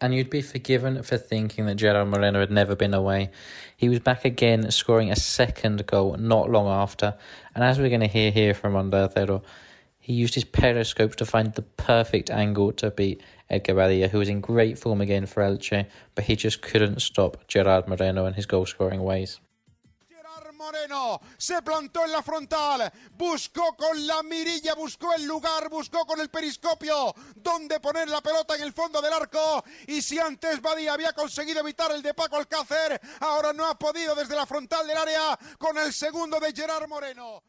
And 0.00 0.14
you'd 0.14 0.30
be 0.30 0.42
forgiven 0.42 1.02
for 1.02 1.16
thinking 1.16 1.66
that 1.66 1.74
Gerard 1.74 2.08
Moreno 2.08 2.40
had 2.40 2.52
never 2.52 2.76
been 2.76 2.94
away. 2.94 3.30
He 3.76 3.88
was 3.88 3.98
back 3.98 4.24
again, 4.24 4.70
scoring 4.70 5.10
a 5.10 5.16
second 5.16 5.86
goal 5.86 6.16
not 6.16 6.50
long 6.50 6.68
after, 6.68 7.14
and 7.54 7.64
as 7.64 7.78
we're 7.78 7.88
going 7.88 8.00
to 8.00 8.06
hear 8.06 8.30
here 8.30 8.54
from 8.54 8.74
Onda 8.74 9.42
he 10.08 10.14
used 10.14 10.36
his 10.36 10.44
periscope 10.44 11.16
to 11.16 11.26
find 11.26 11.52
the 11.52 11.60
perfect 11.60 12.30
angle 12.30 12.72
to 12.72 12.90
beat 12.90 13.22
Edgar 13.50 13.74
Badía, 13.74 14.08
who 14.08 14.18
was 14.18 14.30
in 14.30 14.40
great 14.40 14.78
form 14.78 15.02
again 15.02 15.26
for 15.26 15.42
Elche, 15.42 15.84
but 16.14 16.24
he 16.24 16.34
just 16.34 16.62
couldn't 16.62 17.02
stop 17.02 17.46
Gerard 17.46 17.86
Moreno 17.86 18.24
and 18.24 18.34
his 18.34 18.46
goal 18.46 18.64
scoring 18.64 19.02
ways. 19.02 19.38
Moreno 20.68 21.18
se 21.38 21.62
plantó 21.62 22.04
en 22.04 22.12
la 22.12 22.22
frontal, 22.22 22.92
buscó 23.16 23.74
con 23.74 24.06
la 24.06 24.22
mirilla, 24.22 24.74
buscó 24.74 25.14
el 25.14 25.24
lugar, 25.24 25.70
buscó 25.70 26.04
con 26.04 26.20
el 26.20 26.28
periscopio 26.28 27.14
donde 27.36 27.80
poner 27.80 28.06
la 28.08 28.20
pelota 28.20 28.54
en 28.54 28.62
el 28.64 28.74
fondo 28.74 29.00
del 29.00 29.14
arco. 29.14 29.64
Y 29.86 30.02
si 30.02 30.18
antes 30.18 30.60
Badía 30.60 30.92
había 30.92 31.14
conseguido 31.14 31.60
evitar 31.60 31.90
el 31.92 32.02
de 32.02 32.12
Paco 32.12 32.36
Alcácer, 32.36 33.00
ahora 33.20 33.54
no 33.54 33.64
ha 33.64 33.78
podido 33.78 34.14
desde 34.14 34.36
la 34.36 34.44
frontal 34.44 34.86
del 34.86 34.98
área 34.98 35.38
con 35.58 35.78
el 35.78 35.90
segundo 35.90 36.38
de 36.38 36.52
Gerard 36.52 36.86
Moreno. 36.86 37.42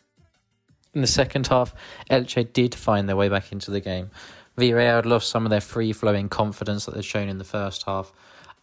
In 0.93 1.01
the 1.01 1.07
second 1.07 1.47
half, 1.47 1.73
Elche 2.09 2.53
did 2.53 2.73
find 2.73 3.09
their 3.09 3.17
way 3.17 3.27
back 3.27 3.51
into 3.51 3.69
the 3.69 3.81
game. 3.81 4.09
Villarreal 4.57 4.95
had 4.95 5.05
lost 5.05 5.29
some 5.29 5.45
of 5.45 5.49
their 5.49 5.61
free 5.61 5.91
flowing 5.91 6.29
confidence 6.29 6.85
that 6.85 6.95
they'd 6.95 7.03
shown 7.03 7.27
in 7.27 7.37
the 7.37 7.43
first 7.43 7.83
half, 7.83 8.13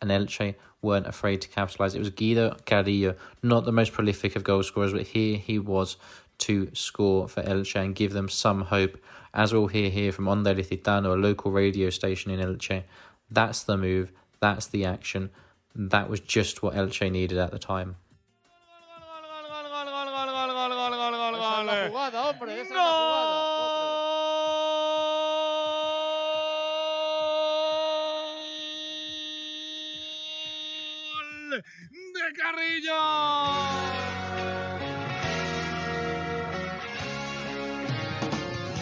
and 0.01 0.11
Elche 0.11 0.55
weren't 0.87 1.07
afraid 1.07 1.43
to 1.43 1.49
capitalise. 1.49 1.95
It 1.95 1.99
was 1.99 2.11
Guido 2.11 2.57
Carrillo, 2.65 3.17
not 3.43 3.65
the 3.65 3.73
most 3.73 3.93
prolific 3.93 4.37
of 4.37 4.45
goal 4.45 4.63
scorers, 4.63 4.93
but 4.93 5.03
here 5.03 5.37
he 5.37 5.59
was 5.59 5.97
to 6.39 6.71
score 6.75 7.29
for 7.29 7.43
Elche 7.43 7.77
and 7.77 7.95
give 7.95 8.13
them 8.13 8.29
some 8.29 8.63
hope. 8.63 8.97
As 9.35 9.53
we'll 9.53 9.67
hear 9.67 9.91
here 9.91 10.13
from 10.13 10.25
Onda 10.25 10.55
Licitano, 10.57 11.13
a 11.13 11.17
local 11.17 11.51
radio 11.51 11.91
station 11.91 12.31
in 12.31 12.41
Elche, 12.41 12.85
that's 13.31 13.63
the 13.65 13.77
move, 13.77 14.13
that's 14.41 14.67
the 14.67 14.85
action. 14.85 15.31
That 15.75 16.09
was 16.09 16.21
just 16.21 16.63
what 16.63 16.75
Elche 16.75 17.11
needed 17.11 17.37
at 17.37 17.51
the 17.51 17.59
time. 17.59 17.97
Carrillo. 32.37 33.03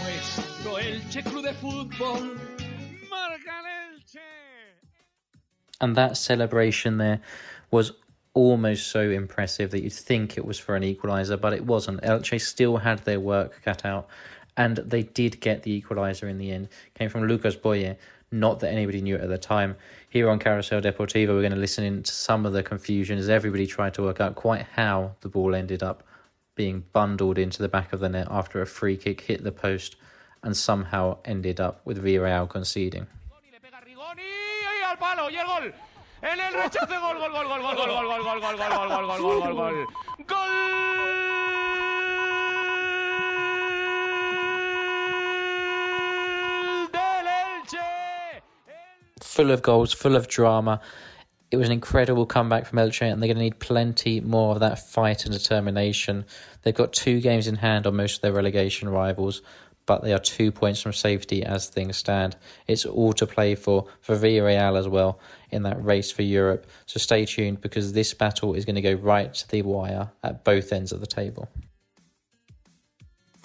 Nuestro 0.03 0.77
Elche 0.77 1.23
Club 1.25 1.45
de 1.45 1.53
Fútbol 1.55 2.39
marca 3.11 3.53
el 3.59 3.67
Elche. 3.67 4.21
And 5.81 5.97
that 5.97 6.17
celebration 6.17 6.99
there 6.99 7.21
was 7.71 7.93
almost 8.35 8.89
so 8.89 9.01
impressive 9.11 9.71
that 9.71 9.83
you'd 9.83 9.93
think 9.93 10.37
it 10.37 10.45
was 10.45 10.59
for 10.59 10.75
an 10.75 10.83
equaliser, 10.83 11.41
but 11.41 11.53
it 11.53 11.65
wasn't. 11.65 12.03
Elche 12.03 12.41
still 12.41 12.79
had 12.79 12.99
their 13.05 13.21
work 13.21 13.61
cut 13.65 13.85
out, 13.85 14.09
and 14.57 14.79
they 14.79 15.03
did 15.03 15.41
get 15.41 15.63
the 15.63 15.81
equaliser 15.81 16.29
in 16.29 16.39
the 16.39 16.51
end. 16.51 16.69
Came 16.95 17.09
from 17.09 17.27
Lucas 17.27 17.57
Boye, 17.57 17.97
not 18.31 18.61
that 18.61 18.71
anybody 18.71 19.01
knew 19.01 19.17
it 19.17 19.21
at 19.21 19.29
the 19.29 19.39
time. 19.39 19.77
Here 20.09 20.29
on 20.29 20.39
Carrusel 20.39 20.83
Deportivo, 20.83 21.29
we're 21.29 21.41
going 21.41 21.53
to 21.53 21.59
listen 21.59 21.85
in 21.85 22.03
to 22.03 22.13
some 22.13 22.47
of 22.47 22.53
the 22.53 22.63
confusion 22.63 23.19
as 23.19 23.29
everybody 23.29 23.67
tried 23.67 23.95
to 23.95 24.03
work 24.03 24.21
out 24.21 24.35
quite 24.35 24.67
how 24.75 25.13
the 25.21 25.29
ball 25.29 25.55
ended 25.55 25.83
up 25.83 26.03
being 26.55 26.85
bundled 26.93 27.39
into 27.39 27.61
the 27.63 27.69
back 27.69 27.93
of 27.93 28.01
the 28.01 28.09
net 28.09 28.29
after 28.31 28.63
a 28.63 28.67
free 28.67 28.97
kick 28.97 29.23
hit 29.23 29.43
the 29.43 29.53
post 29.53 29.97
and 30.43 30.57
somehow 30.57 31.17
ended 31.25 31.61
up 31.61 31.81
with 31.85 32.03
Villarreal 32.03 32.49
conceding. 32.49 33.07
Full 49.35 49.51
of 49.51 49.63
goals, 49.63 49.93
full 49.93 50.15
of 50.15 50.29
drama. 50.29 50.81
It 51.51 51.57
was 51.57 51.67
an 51.67 51.73
incredible 51.73 52.25
comeback 52.25 52.67
from 52.67 52.79
Elche, 52.79 53.03
and 53.03 53.21
they're 53.21 53.27
going 53.27 53.37
to 53.37 53.43
need 53.43 53.59
plenty 53.59 54.21
more 54.21 54.55
of 54.55 54.61
that 54.61 54.79
fight 54.79 55.25
and 55.25 55.35
determination. 55.35 56.25
They've 56.63 56.75
got 56.75 56.93
two 56.93 57.21
games 57.21 57.49
in 57.49 57.57
hand 57.57 57.87
on 57.87 57.97
most 57.97 58.17
of 58.17 58.21
their 58.23 58.33
relegation 58.33 58.89
rivals, 58.89 59.43
but 59.87 60.03
they 60.03 60.13
are 60.13 60.21
two 60.21 60.53
points 60.53 60.81
from 60.81 60.93
safety 60.93 61.45
as 61.45 61.69
things 61.69 61.97
stand. 61.97 62.37
It's 62.69 62.87
all 62.87 63.13
to 63.15 63.27
play 63.27 63.57
for 63.57 63.87
for 64.01 64.15
Villarreal 64.15 64.79
as 64.79 64.89
well 64.89 65.19
in 65.51 65.65
that 65.65 65.85
race 65.85 66.13
for 66.13 66.23
Europe. 66.23 66.67
So 66.87 66.99
stay 66.99 67.27
tuned 67.27 67.61
because 67.61 67.93
this 67.93 68.15
battle 68.15 68.55
is 68.55 68.65
going 68.65 68.77
to 68.77 68.83
go 68.83 68.95
right 68.95 69.35
to 69.35 69.49
the 69.49 69.63
wire 69.63 70.11
at 70.23 70.45
both 70.45 70.73
ends 70.73 70.93
of 70.93 71.01
the 71.01 71.07
table. 71.07 71.49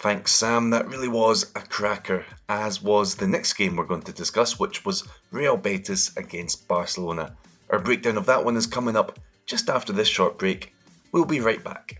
Thanks, 0.00 0.32
Sam. 0.32 0.70
That 0.70 0.88
really 0.88 1.08
was 1.08 1.52
a 1.54 1.60
cracker, 1.60 2.24
as 2.48 2.82
was 2.82 3.14
the 3.14 3.26
next 3.26 3.52
game 3.52 3.76
we're 3.76 3.84
going 3.84 4.00
to 4.04 4.12
discuss, 4.12 4.58
which 4.58 4.82
was 4.86 5.06
Real 5.30 5.58
Betis 5.58 6.16
against 6.16 6.66
Barcelona. 6.66 7.36
Our 7.68 7.80
breakdown 7.80 8.16
of 8.16 8.24
that 8.24 8.42
one 8.42 8.56
is 8.56 8.66
coming 8.66 8.96
up 8.96 9.18
just 9.44 9.68
after 9.68 9.92
this 9.92 10.08
short 10.08 10.38
break. 10.38 10.72
We'll 11.12 11.26
be 11.26 11.40
right 11.40 11.62
back. 11.62 11.99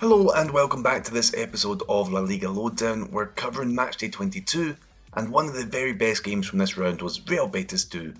Hello 0.00 0.30
and 0.30 0.52
welcome 0.52 0.80
back 0.80 1.02
to 1.02 1.12
this 1.12 1.34
episode 1.34 1.82
of 1.88 2.12
La 2.12 2.20
Liga 2.20 2.48
Lowdown. 2.48 3.10
We're 3.10 3.26
covering 3.26 3.74
matchday 3.74 4.12
22, 4.12 4.76
and 5.14 5.28
one 5.28 5.46
of 5.46 5.54
the 5.54 5.64
very 5.64 5.92
best 5.92 6.22
games 6.22 6.46
from 6.46 6.60
this 6.60 6.76
round 6.76 7.02
was 7.02 7.26
Real 7.28 7.48
Betis 7.48 7.84
2, 7.86 8.14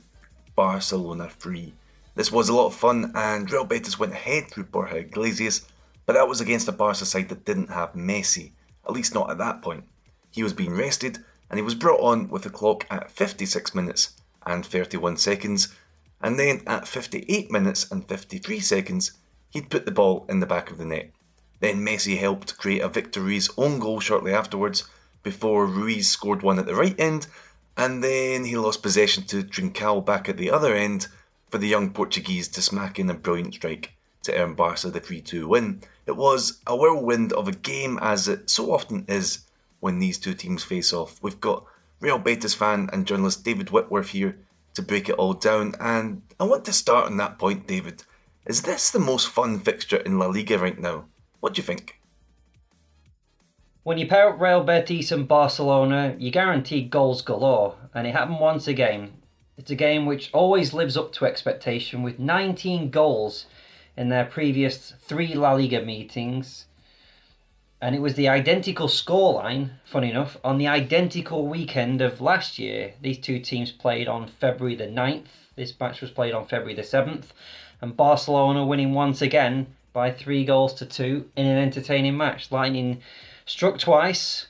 Barcelona 0.56 1.30
3. 1.30 1.72
This 2.16 2.32
was 2.32 2.48
a 2.48 2.52
lot 2.52 2.66
of 2.66 2.74
fun, 2.74 3.12
and 3.14 3.48
Real 3.48 3.64
Betis 3.64 3.96
went 3.96 4.12
ahead 4.12 4.50
through 4.50 4.64
Borja 4.64 4.96
Iglesias, 4.96 5.68
but 6.04 6.14
that 6.14 6.26
was 6.26 6.40
against 6.40 6.66
a 6.66 6.72
Barca 6.72 7.06
side 7.06 7.28
that 7.28 7.44
didn't 7.44 7.70
have 7.70 7.92
Messi, 7.92 8.50
at 8.84 8.92
least 8.92 9.14
not 9.14 9.30
at 9.30 9.38
that 9.38 9.62
point. 9.62 9.84
He 10.32 10.42
was 10.42 10.52
being 10.52 10.74
rested, 10.74 11.24
and 11.48 11.58
he 11.60 11.62
was 11.62 11.76
brought 11.76 12.00
on 12.00 12.28
with 12.28 12.42
the 12.42 12.50
clock 12.50 12.88
at 12.90 13.12
56 13.12 13.76
minutes 13.76 14.14
and 14.44 14.66
31 14.66 15.16
seconds, 15.16 15.68
and 16.20 16.40
then 16.40 16.60
at 16.66 16.88
58 16.88 17.52
minutes 17.52 17.88
and 17.92 18.04
53 18.08 18.58
seconds, 18.58 19.12
he'd 19.50 19.70
put 19.70 19.84
the 19.84 19.92
ball 19.92 20.26
in 20.28 20.40
the 20.40 20.46
back 20.46 20.72
of 20.72 20.78
the 20.78 20.84
net. 20.84 21.12
Then 21.60 21.84
Messi 21.84 22.16
helped 22.16 22.56
create 22.56 22.82
a 22.82 22.88
Victor 22.88 23.20
Ruiz 23.20 23.50
own 23.56 23.80
goal 23.80 23.98
shortly 23.98 24.32
afterwards 24.32 24.84
before 25.24 25.66
Ruiz 25.66 26.08
scored 26.08 26.42
one 26.42 26.60
at 26.60 26.66
the 26.66 26.74
right 26.76 26.94
end, 27.00 27.26
and 27.76 28.02
then 28.04 28.44
he 28.44 28.56
lost 28.56 28.80
possession 28.80 29.24
to 29.24 29.42
Trincao 29.42 30.04
back 30.04 30.28
at 30.28 30.36
the 30.36 30.52
other 30.52 30.74
end 30.76 31.08
for 31.50 31.58
the 31.58 31.66
young 31.66 31.90
Portuguese 31.90 32.46
to 32.46 32.62
smack 32.62 33.00
in 33.00 33.10
a 33.10 33.14
brilliant 33.14 33.54
strike 33.54 33.92
to 34.22 34.34
earn 34.36 34.54
Barca 34.54 34.88
the 34.90 35.00
3 35.00 35.20
2 35.20 35.48
win. 35.48 35.82
It 36.06 36.16
was 36.16 36.58
a 36.64 36.76
whirlwind 36.76 37.32
of 37.32 37.48
a 37.48 37.52
game, 37.52 37.98
as 38.00 38.28
it 38.28 38.48
so 38.48 38.72
often 38.72 39.04
is 39.08 39.40
when 39.80 39.98
these 39.98 40.18
two 40.18 40.34
teams 40.34 40.62
face 40.62 40.92
off. 40.92 41.18
We've 41.20 41.40
got 41.40 41.64
Real 41.98 42.18
Betis 42.18 42.54
fan 42.54 42.88
and 42.92 43.04
journalist 43.04 43.42
David 43.42 43.70
Whitworth 43.70 44.10
here 44.10 44.38
to 44.74 44.82
break 44.82 45.08
it 45.08 45.16
all 45.16 45.34
down, 45.34 45.74
and 45.80 46.22
I 46.38 46.44
want 46.44 46.66
to 46.66 46.72
start 46.72 47.06
on 47.06 47.16
that 47.16 47.40
point, 47.40 47.66
David. 47.66 48.04
Is 48.46 48.62
this 48.62 48.92
the 48.92 49.00
most 49.00 49.28
fun 49.28 49.58
fixture 49.58 49.96
in 49.96 50.20
La 50.20 50.26
Liga 50.26 50.56
right 50.56 50.78
now? 50.78 51.06
What 51.40 51.54
do 51.54 51.60
you 51.60 51.66
think? 51.66 52.00
When 53.84 53.96
you 53.96 54.08
pair 54.08 54.28
up 54.28 54.40
Real 54.40 54.64
Betis 54.64 55.12
and 55.12 55.28
Barcelona, 55.28 56.16
you 56.18 56.30
guarantee 56.30 56.82
goals 56.82 57.22
galore, 57.22 57.76
and 57.94 58.06
it 58.06 58.14
happened 58.14 58.40
once 58.40 58.66
again. 58.66 59.12
It's 59.56 59.70
a 59.70 59.76
game 59.76 60.04
which 60.04 60.30
always 60.32 60.74
lives 60.74 60.96
up 60.96 61.12
to 61.12 61.26
expectation 61.26 62.02
with 62.02 62.18
19 62.18 62.90
goals 62.90 63.46
in 63.96 64.08
their 64.08 64.24
previous 64.24 64.94
three 65.00 65.34
La 65.34 65.52
Liga 65.52 65.80
meetings. 65.80 66.66
And 67.80 67.94
it 67.94 68.00
was 68.00 68.14
the 68.14 68.28
identical 68.28 68.88
scoreline, 68.88 69.70
funny 69.84 70.10
enough, 70.10 70.36
on 70.42 70.58
the 70.58 70.66
identical 70.66 71.46
weekend 71.46 72.02
of 72.02 72.20
last 72.20 72.58
year. 72.58 72.94
These 73.00 73.18
two 73.18 73.38
teams 73.38 73.70
played 73.70 74.08
on 74.08 74.26
February 74.26 74.74
the 74.74 74.88
9th. 74.88 75.28
This 75.54 75.78
match 75.78 76.00
was 76.00 76.10
played 76.10 76.34
on 76.34 76.46
February 76.46 76.74
the 76.74 76.82
7th. 76.82 77.26
And 77.80 77.96
Barcelona 77.96 78.66
winning 78.66 78.92
once 78.92 79.22
again 79.22 79.68
by 79.98 80.12
three 80.12 80.44
goals 80.44 80.74
to 80.74 80.86
two 80.86 81.28
in 81.34 81.44
an 81.44 81.58
entertaining 81.58 82.16
match. 82.16 82.52
Lightning 82.52 83.00
struck 83.46 83.80
twice 83.80 84.46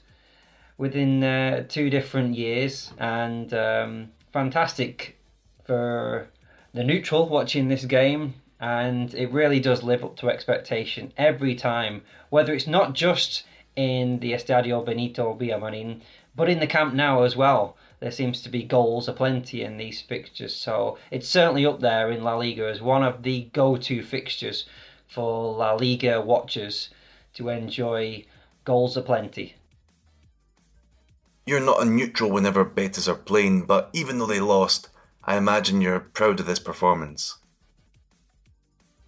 within 0.76 1.24
uh, 1.24 1.64
two 1.66 1.88
different 1.88 2.34
years, 2.34 2.92
and 2.98 3.54
um, 3.54 4.10
fantastic 4.30 5.16
for 5.64 6.28
the 6.74 6.84
neutral 6.84 7.30
watching 7.30 7.68
this 7.68 7.86
game. 7.86 8.34
And 8.60 9.14
it 9.14 9.32
really 9.32 9.58
does 9.58 9.82
live 9.82 10.04
up 10.04 10.16
to 10.18 10.28
expectation 10.28 11.14
every 11.16 11.54
time, 11.54 12.02
whether 12.28 12.52
it's 12.52 12.66
not 12.66 12.92
just 12.92 13.44
in 13.74 14.18
the 14.18 14.32
Estadio 14.32 14.84
Benito 14.84 15.34
Villamarin, 15.34 16.02
but 16.36 16.50
in 16.50 16.60
the 16.60 16.66
Camp 16.66 16.92
Nou 16.92 17.24
as 17.24 17.36
well. 17.36 17.74
There 18.00 18.10
seems 18.10 18.42
to 18.42 18.50
be 18.50 18.64
goals 18.64 19.08
aplenty 19.08 19.62
in 19.62 19.78
these 19.78 20.02
fixtures, 20.02 20.54
so 20.54 20.98
it's 21.10 21.26
certainly 21.26 21.64
up 21.64 21.80
there 21.80 22.10
in 22.10 22.22
La 22.22 22.36
Liga 22.36 22.68
as 22.68 22.82
one 22.82 23.02
of 23.02 23.22
the 23.22 23.48
go-to 23.54 24.02
fixtures 24.02 24.66
for 25.08 25.54
La 25.56 25.72
Liga 25.72 26.20
watchers 26.20 26.90
to 27.34 27.48
enjoy 27.48 28.24
goals 28.64 28.96
aplenty. 28.96 29.54
You're 31.46 31.60
not 31.60 31.82
a 31.82 31.86
neutral 31.86 32.30
whenever 32.30 32.64
Betis 32.64 33.08
are 33.08 33.14
playing, 33.14 33.64
but 33.64 33.88
even 33.94 34.18
though 34.18 34.26
they 34.26 34.40
lost, 34.40 34.90
I 35.24 35.36
imagine 35.36 35.80
you're 35.80 36.00
proud 36.00 36.40
of 36.40 36.46
this 36.46 36.58
performance. 36.58 37.38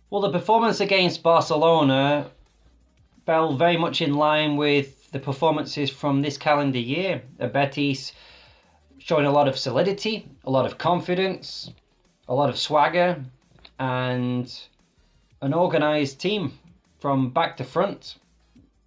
Well, 0.08 0.22
the 0.22 0.32
performance 0.32 0.80
against 0.80 1.22
Barcelona 1.22 2.30
fell 3.26 3.54
very 3.56 3.76
much 3.76 4.00
in 4.00 4.14
line 4.14 4.56
with 4.56 5.10
the 5.12 5.18
performances 5.18 5.90
from 5.90 6.22
this 6.22 6.38
calendar 6.38 6.78
year. 6.78 7.22
Betis 7.38 8.12
showing 8.98 9.26
a 9.26 9.30
lot 9.30 9.48
of 9.48 9.58
solidity, 9.58 10.28
a 10.44 10.50
lot 10.50 10.66
of 10.66 10.78
confidence, 10.78 11.70
a 12.26 12.34
lot 12.34 12.48
of 12.48 12.58
swagger, 12.58 13.22
and 13.78 14.52
an 15.42 15.54
organised 15.54 16.20
team 16.20 16.58
from 16.98 17.30
back 17.30 17.56
to 17.56 17.64
front. 17.64 18.16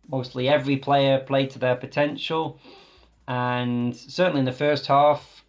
Mostly 0.10 0.50
every 0.50 0.78
player 0.78 1.20
played 1.20 1.50
to 1.52 1.60
their 1.60 1.76
potential, 1.76 2.60
and 3.28 3.96
certainly 3.96 4.40
in 4.40 4.46
the 4.46 4.52
first 4.52 4.88
half, 4.88 5.44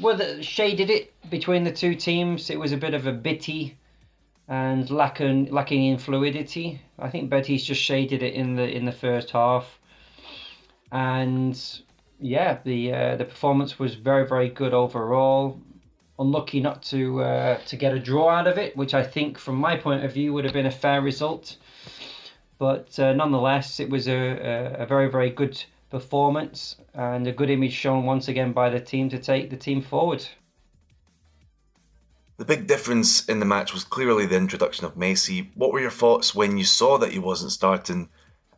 whether 0.00 0.42
shaded 0.42 0.90
it 0.90 1.14
between 1.30 1.64
the 1.64 1.72
two 1.72 1.94
teams, 1.94 2.50
it 2.50 2.58
was 2.58 2.72
a 2.72 2.76
bit 2.76 2.94
of 2.94 3.06
a 3.06 3.12
bitty 3.12 3.76
and 4.48 4.90
lacking 4.90 5.50
lacking 5.52 5.84
in 5.84 5.98
fluidity. 5.98 6.80
I 6.98 7.10
think 7.10 7.30
Betis 7.30 7.64
just 7.64 7.80
shaded 7.80 8.22
it 8.22 8.34
in 8.34 8.56
the 8.56 8.68
in 8.68 8.84
the 8.84 8.92
first 8.92 9.30
half, 9.30 9.78
and 10.90 11.58
yeah, 12.18 12.58
the 12.64 12.92
uh, 12.92 13.16
the 13.16 13.24
performance 13.24 13.78
was 13.78 13.94
very 13.94 14.26
very 14.26 14.48
good 14.48 14.74
overall 14.74 15.60
unlucky 16.18 16.60
not 16.60 16.82
to 16.82 17.22
uh, 17.22 17.58
to 17.66 17.76
get 17.76 17.94
a 17.94 17.98
draw 17.98 18.28
out 18.28 18.46
of 18.46 18.58
it, 18.58 18.76
which 18.76 18.94
I 18.94 19.04
think, 19.04 19.38
from 19.38 19.56
my 19.56 19.76
point 19.76 20.04
of 20.04 20.12
view, 20.12 20.32
would 20.32 20.44
have 20.44 20.52
been 20.52 20.66
a 20.66 20.70
fair 20.70 21.00
result. 21.00 21.56
But 22.58 22.98
uh, 22.98 23.12
nonetheless, 23.12 23.78
it 23.78 23.88
was 23.88 24.08
a, 24.08 24.16
a, 24.16 24.82
a, 24.82 24.86
very 24.86 25.08
very 25.08 25.30
good 25.30 25.62
performance 25.90 26.76
and 26.92 27.26
a 27.26 27.32
good 27.32 27.50
image 27.50 27.72
shown 27.72 28.04
once 28.04 28.28
again 28.28 28.52
by 28.52 28.68
the 28.68 28.80
team 28.80 29.08
to 29.10 29.18
take 29.18 29.50
the 29.50 29.56
team 29.56 29.80
forward. 29.80 30.26
The 32.36 32.44
big 32.44 32.66
difference 32.66 33.28
in 33.28 33.40
the 33.40 33.46
match 33.46 33.72
was 33.72 33.84
clearly 33.84 34.26
the 34.26 34.36
introduction 34.36 34.86
of 34.86 34.94
Messi. 34.94 35.48
What 35.54 35.72
were 35.72 35.80
your 35.80 35.90
thoughts 35.90 36.34
when 36.34 36.56
you 36.56 36.64
saw 36.64 36.98
that 36.98 37.12
he 37.12 37.18
wasn't 37.18 37.52
starting? 37.52 38.08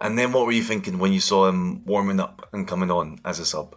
And 0.01 0.19
then 0.19 0.33
what 0.33 0.47
were 0.47 0.53
you 0.53 0.63
thinking 0.63 0.99
when 0.99 1.13
you 1.13 1.21
saw 1.21 1.49
him 1.49 1.85
warming 1.87 2.21
up 2.21 2.49
and 2.53 2.69
coming 2.69 2.91
on 2.91 3.21
as 3.25 3.39
a 3.39 3.47
sub? 3.47 3.77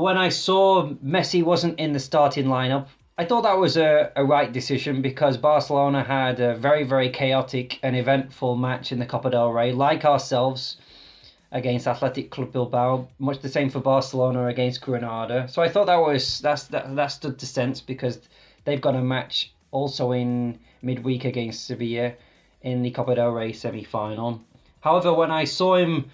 When 0.00 0.16
I 0.16 0.30
saw 0.30 0.88
Messi 1.04 1.42
wasn't 1.42 1.78
in 1.78 1.92
the 1.92 2.00
starting 2.00 2.46
lineup, 2.46 2.86
I 3.18 3.26
thought 3.26 3.42
that 3.42 3.58
was 3.58 3.76
a, 3.76 4.10
a 4.16 4.24
right 4.24 4.50
decision 4.50 5.02
because 5.02 5.36
Barcelona 5.36 6.02
had 6.02 6.40
a 6.40 6.56
very, 6.56 6.82
very 6.82 7.10
chaotic 7.10 7.78
and 7.82 7.94
eventful 7.94 8.56
match 8.56 8.90
in 8.90 8.98
the 8.98 9.04
Copa 9.04 9.28
del 9.28 9.52
Rey, 9.52 9.70
like 9.70 10.06
ourselves 10.06 10.78
against 11.50 11.86
Athletic 11.86 12.30
Club 12.30 12.52
Bilbao. 12.52 13.06
Much 13.18 13.40
the 13.40 13.50
same 13.50 13.68
for 13.68 13.80
Barcelona 13.80 14.46
against 14.46 14.80
Granada. 14.80 15.46
So 15.46 15.60
I 15.60 15.68
thought 15.68 15.88
that 15.88 16.00
was 16.00 16.38
that's 16.38 16.64
that 16.68 16.96
that 16.96 17.08
stood 17.08 17.38
to 17.38 17.46
sense 17.46 17.82
because 17.82 18.18
they've 18.64 18.80
got 18.80 18.96
a 18.96 19.02
match 19.02 19.52
also 19.72 20.12
in 20.12 20.58
midweek 20.80 21.26
against 21.26 21.66
Sevilla 21.66 22.14
in 22.62 22.82
the 22.82 22.90
Copa 22.92 23.16
del 23.16 23.32
Rey 23.32 23.52
semi 23.52 23.84
final. 23.84 24.40
However, 24.80 25.12
when 25.12 25.30
I 25.30 25.44
saw 25.44 25.76
him 25.76 26.10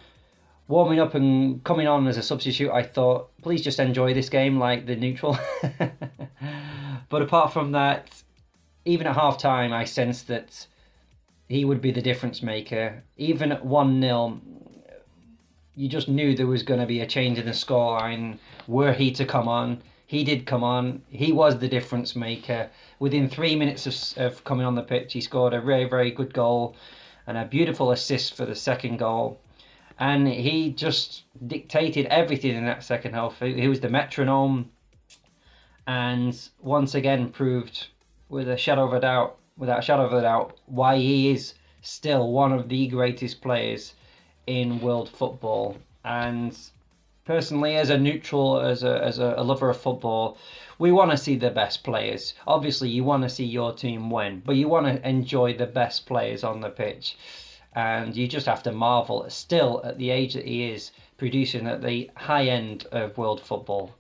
warming 0.68 1.00
up 1.00 1.14
and 1.14 1.64
coming 1.64 1.88
on 1.88 2.06
as 2.06 2.18
a 2.18 2.22
substitute, 2.22 2.70
I 2.70 2.82
thought, 2.82 3.30
please 3.42 3.62
just 3.62 3.80
enjoy 3.80 4.14
this 4.14 4.28
game 4.28 4.58
like 4.58 4.86
the 4.86 4.94
neutral. 4.94 5.38
but 7.08 7.22
apart 7.22 7.52
from 7.52 7.72
that, 7.72 8.22
even 8.84 9.06
at 9.06 9.16
half 9.16 9.38
time, 9.38 9.72
I 9.72 9.84
sensed 9.84 10.28
that 10.28 10.66
he 11.48 11.64
would 11.64 11.80
be 11.80 11.90
the 11.90 12.02
difference 12.02 12.42
maker. 12.42 13.02
Even 13.16 13.50
at 13.50 13.64
1 13.64 14.00
0, 14.00 14.40
you 15.74 15.88
just 15.88 16.08
knew 16.08 16.34
there 16.34 16.46
was 16.46 16.62
going 16.62 16.80
to 16.80 16.86
be 16.86 17.00
a 17.00 17.06
change 17.06 17.38
in 17.38 17.46
the 17.46 17.52
scoreline 17.52 18.38
were 18.66 18.92
he 18.92 19.10
to 19.12 19.24
come 19.24 19.48
on. 19.48 19.82
He 20.06 20.24
did 20.24 20.46
come 20.46 20.64
on. 20.64 21.02
He 21.10 21.32
was 21.32 21.58
the 21.58 21.68
difference 21.68 22.14
maker. 22.16 22.70
Within 22.98 23.28
three 23.28 23.56
minutes 23.56 23.86
of, 23.86 24.22
of 24.22 24.44
coming 24.44 24.66
on 24.66 24.74
the 24.74 24.82
pitch, 24.82 25.12
he 25.12 25.20
scored 25.20 25.54
a 25.54 25.60
very, 25.60 25.84
very 25.84 26.10
good 26.10 26.34
goal 26.34 26.76
and 27.26 27.38
a 27.38 27.44
beautiful 27.44 27.90
assist 27.90 28.34
for 28.34 28.44
the 28.44 28.54
second 28.54 28.98
goal. 28.98 29.38
And 29.98 30.28
he 30.28 30.70
just 30.70 31.24
dictated 31.46 32.06
everything 32.06 32.54
in 32.54 32.64
that 32.66 32.84
second 32.84 33.14
half. 33.14 33.40
He 33.40 33.66
was 33.66 33.80
the 33.80 33.88
metronome 33.88 34.70
and 35.88 36.38
once 36.60 36.94
again 36.94 37.30
proved 37.30 37.86
with 38.28 38.46
a 38.46 38.58
shadow 38.58 38.84
of 38.84 38.92
a 38.92 39.00
doubt, 39.00 39.38
without 39.56 39.78
a 39.78 39.82
shadow 39.82 40.04
of 40.04 40.12
a 40.12 40.20
doubt, 40.20 40.58
why 40.66 40.98
he 40.98 41.30
is 41.30 41.54
still 41.80 42.30
one 42.30 42.52
of 42.52 42.68
the 42.68 42.88
greatest 42.88 43.40
players 43.40 43.94
in 44.46 44.80
world 44.80 45.08
football. 45.08 45.78
And 46.04 46.54
personally, 47.24 47.76
as 47.76 47.88
a 47.88 47.96
neutral, 47.96 48.60
as 48.60 48.82
a 48.82 49.02
as 49.02 49.18
a 49.18 49.42
lover 49.42 49.70
of 49.70 49.80
football, 49.80 50.36
we 50.78 50.92
want 50.92 51.10
to 51.10 51.16
see 51.16 51.36
the 51.36 51.50
best 51.50 51.82
players. 51.84 52.34
Obviously, 52.46 52.90
you 52.90 53.02
want 53.02 53.22
to 53.22 53.30
see 53.30 53.46
your 53.46 53.72
team 53.72 54.10
win, 54.10 54.42
but 54.44 54.56
you 54.56 54.68
want 54.68 54.86
to 54.86 55.08
enjoy 55.08 55.54
the 55.54 55.66
best 55.66 56.04
players 56.04 56.44
on 56.44 56.60
the 56.60 56.68
pitch. 56.68 57.16
And 57.74 58.16
you 58.16 58.26
just 58.26 58.46
have 58.46 58.62
to 58.64 58.72
marvel, 58.72 59.28
still 59.28 59.82
at 59.84 59.98
the 59.98 60.10
age 60.10 60.34
that 60.34 60.46
he 60.46 60.70
is, 60.70 60.90
producing 61.16 61.66
at 61.66 61.82
the 61.82 62.10
high 62.16 62.46
end 62.46 62.86
of 62.90 63.18
world 63.18 63.40
football. 63.40 63.94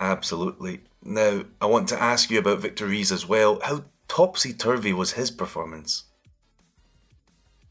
Absolutely. 0.00 0.80
Now, 1.02 1.44
I 1.60 1.66
want 1.66 1.88
to 1.88 2.02
ask 2.02 2.30
you 2.30 2.38
about 2.38 2.60
Victor 2.60 2.86
Ruiz 2.86 3.12
as 3.12 3.28
well. 3.28 3.60
How 3.60 3.84
topsy 4.08 4.52
turvy 4.54 4.92
was 4.92 5.12
his 5.12 5.30
performance? 5.30 6.04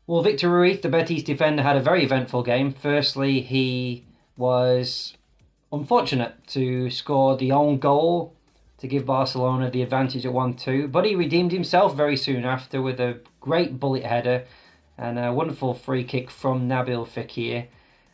Well, 0.07 0.23
Victor 0.23 0.49
Ruiz, 0.49 0.81
the 0.81 0.89
Betis 0.89 1.23
defender, 1.23 1.61
had 1.61 1.77
a 1.77 1.81
very 1.81 2.03
eventful 2.03 2.43
game. 2.43 2.71
Firstly, 2.71 3.41
he 3.41 4.05
was 4.37 5.13
unfortunate 5.71 6.33
to 6.47 6.89
score 6.89 7.37
the 7.37 7.51
own 7.51 7.77
goal 7.77 8.35
to 8.79 8.87
give 8.87 9.05
Barcelona 9.05 9.69
the 9.69 9.81
advantage 9.81 10.25
at 10.25 10.33
1 10.33 10.55
2, 10.55 10.87
but 10.87 11.05
he 11.05 11.15
redeemed 11.15 11.51
himself 11.51 11.95
very 11.95 12.17
soon 12.17 12.45
after 12.45 12.81
with 12.81 12.99
a 12.99 13.19
great 13.41 13.79
bullet 13.79 14.03
header 14.03 14.45
and 14.97 15.19
a 15.19 15.33
wonderful 15.33 15.73
free 15.73 16.03
kick 16.03 16.29
from 16.29 16.67
Nabil 16.67 17.07
Fekir. 17.07 17.67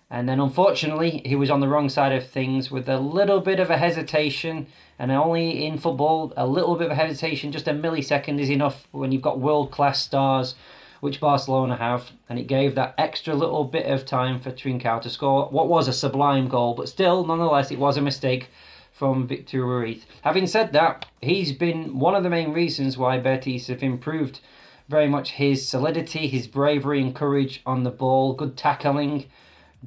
And 0.10 0.30
then 0.30 0.40
unfortunately, 0.40 1.22
he 1.26 1.36
was 1.36 1.50
on 1.50 1.60
the 1.60 1.68
wrong 1.68 1.90
side 1.90 2.12
of 2.12 2.28
things 2.28 2.70
with 2.70 2.88
a 2.88 3.00
little 3.00 3.42
bit 3.42 3.60
of 3.60 3.70
a 3.72 3.78
hesitation. 3.78 4.68
And 5.00 5.12
only 5.12 5.66
in 5.66 5.78
football, 5.78 6.32
a 6.38 6.46
little 6.46 6.76
bit 6.76 6.92
of 6.92 6.98
hesitation, 6.98 7.52
just 7.52 7.68
a 7.68 7.72
millisecond 7.72 8.40
is 8.40 8.52
enough 8.52 8.88
when 8.92 9.12
you've 9.12 9.24
got 9.24 9.40
world 9.40 9.72
class 9.72 10.02
stars 10.02 10.56
which 11.02 11.20
Barcelona 11.20 11.76
have, 11.76 12.10
and 12.30 12.40
it 12.40 12.48
gave 12.48 12.74
that 12.74 12.96
extra 12.98 13.36
little 13.36 13.64
bit 13.64 13.86
of 13.86 14.06
time 14.06 14.40
for 14.40 14.52
Trincao 14.52 15.02
to 15.02 15.10
score 15.10 15.48
what 15.50 15.68
was 15.68 15.88
a 15.88 15.94
sublime 15.94 16.48
goal, 16.48 16.74
but 16.74 16.90
still, 16.90 17.26
nonetheless, 17.26 17.70
it 17.70 17.78
was 17.78 17.98
a 17.98 18.02
mistake 18.02 18.50
from 18.96 19.28
Victor 19.28 19.66
Ruiz. 19.66 20.06
Having 20.22 20.48
said 20.48 20.72
that, 20.72 21.06
he's 21.22 21.52
been 21.52 22.00
one 22.00 22.16
of 22.16 22.24
the 22.24 22.30
main 22.30 22.54
reasons 22.54 22.98
why 22.98 23.18
Betis 23.20 23.68
have 23.68 23.84
improved 23.84 24.40
very 24.88 25.10
much 25.10 25.32
his 25.32 25.68
solidity, 25.68 26.28
his 26.28 26.48
bravery 26.48 27.02
and 27.02 27.14
courage 27.14 27.62
on 27.66 27.84
the 27.84 27.92
ball, 27.92 28.34
good 28.34 28.56
tackling, 28.56 29.26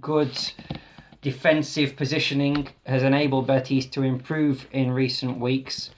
good 0.01 0.37
defensive 1.23 1.97
positioning 1.97 2.69
has 2.85 3.03
enabled 3.03 3.47
Betis 3.47 3.87
to 3.87 4.03
improve 4.03 4.67
in 4.73 4.91
recent 4.91 5.39
weeks. 5.39 5.91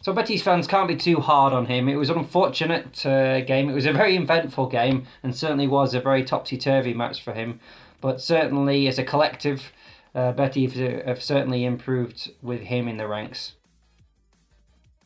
So 0.00 0.12
Betis 0.12 0.42
fans 0.42 0.66
can't 0.66 0.88
be 0.88 0.96
too 0.96 1.20
hard 1.20 1.52
on 1.52 1.66
him. 1.66 1.88
It 1.88 1.96
was 1.96 2.10
an 2.10 2.18
unfortunate 2.18 3.04
uh, 3.04 3.42
game. 3.42 3.68
It 3.68 3.74
was 3.74 3.86
a 3.86 3.92
very 3.92 4.16
eventful 4.16 4.68
game, 4.68 5.06
and 5.22 5.34
certainly 5.34 5.66
was 5.66 5.94
a 5.94 6.00
very 6.00 6.24
topsy-turvy 6.24 6.94
match 6.94 7.22
for 7.22 7.32
him. 7.32 7.60
But 8.00 8.20
certainly, 8.20 8.86
as 8.86 8.98
a 8.98 9.04
collective, 9.04 9.72
uh, 10.14 10.32
Betis 10.32 10.74
have 11.06 11.22
certainly 11.22 11.64
improved 11.64 12.30
with 12.42 12.60
him 12.60 12.88
in 12.88 12.96
the 12.96 13.08
ranks. 13.08 13.52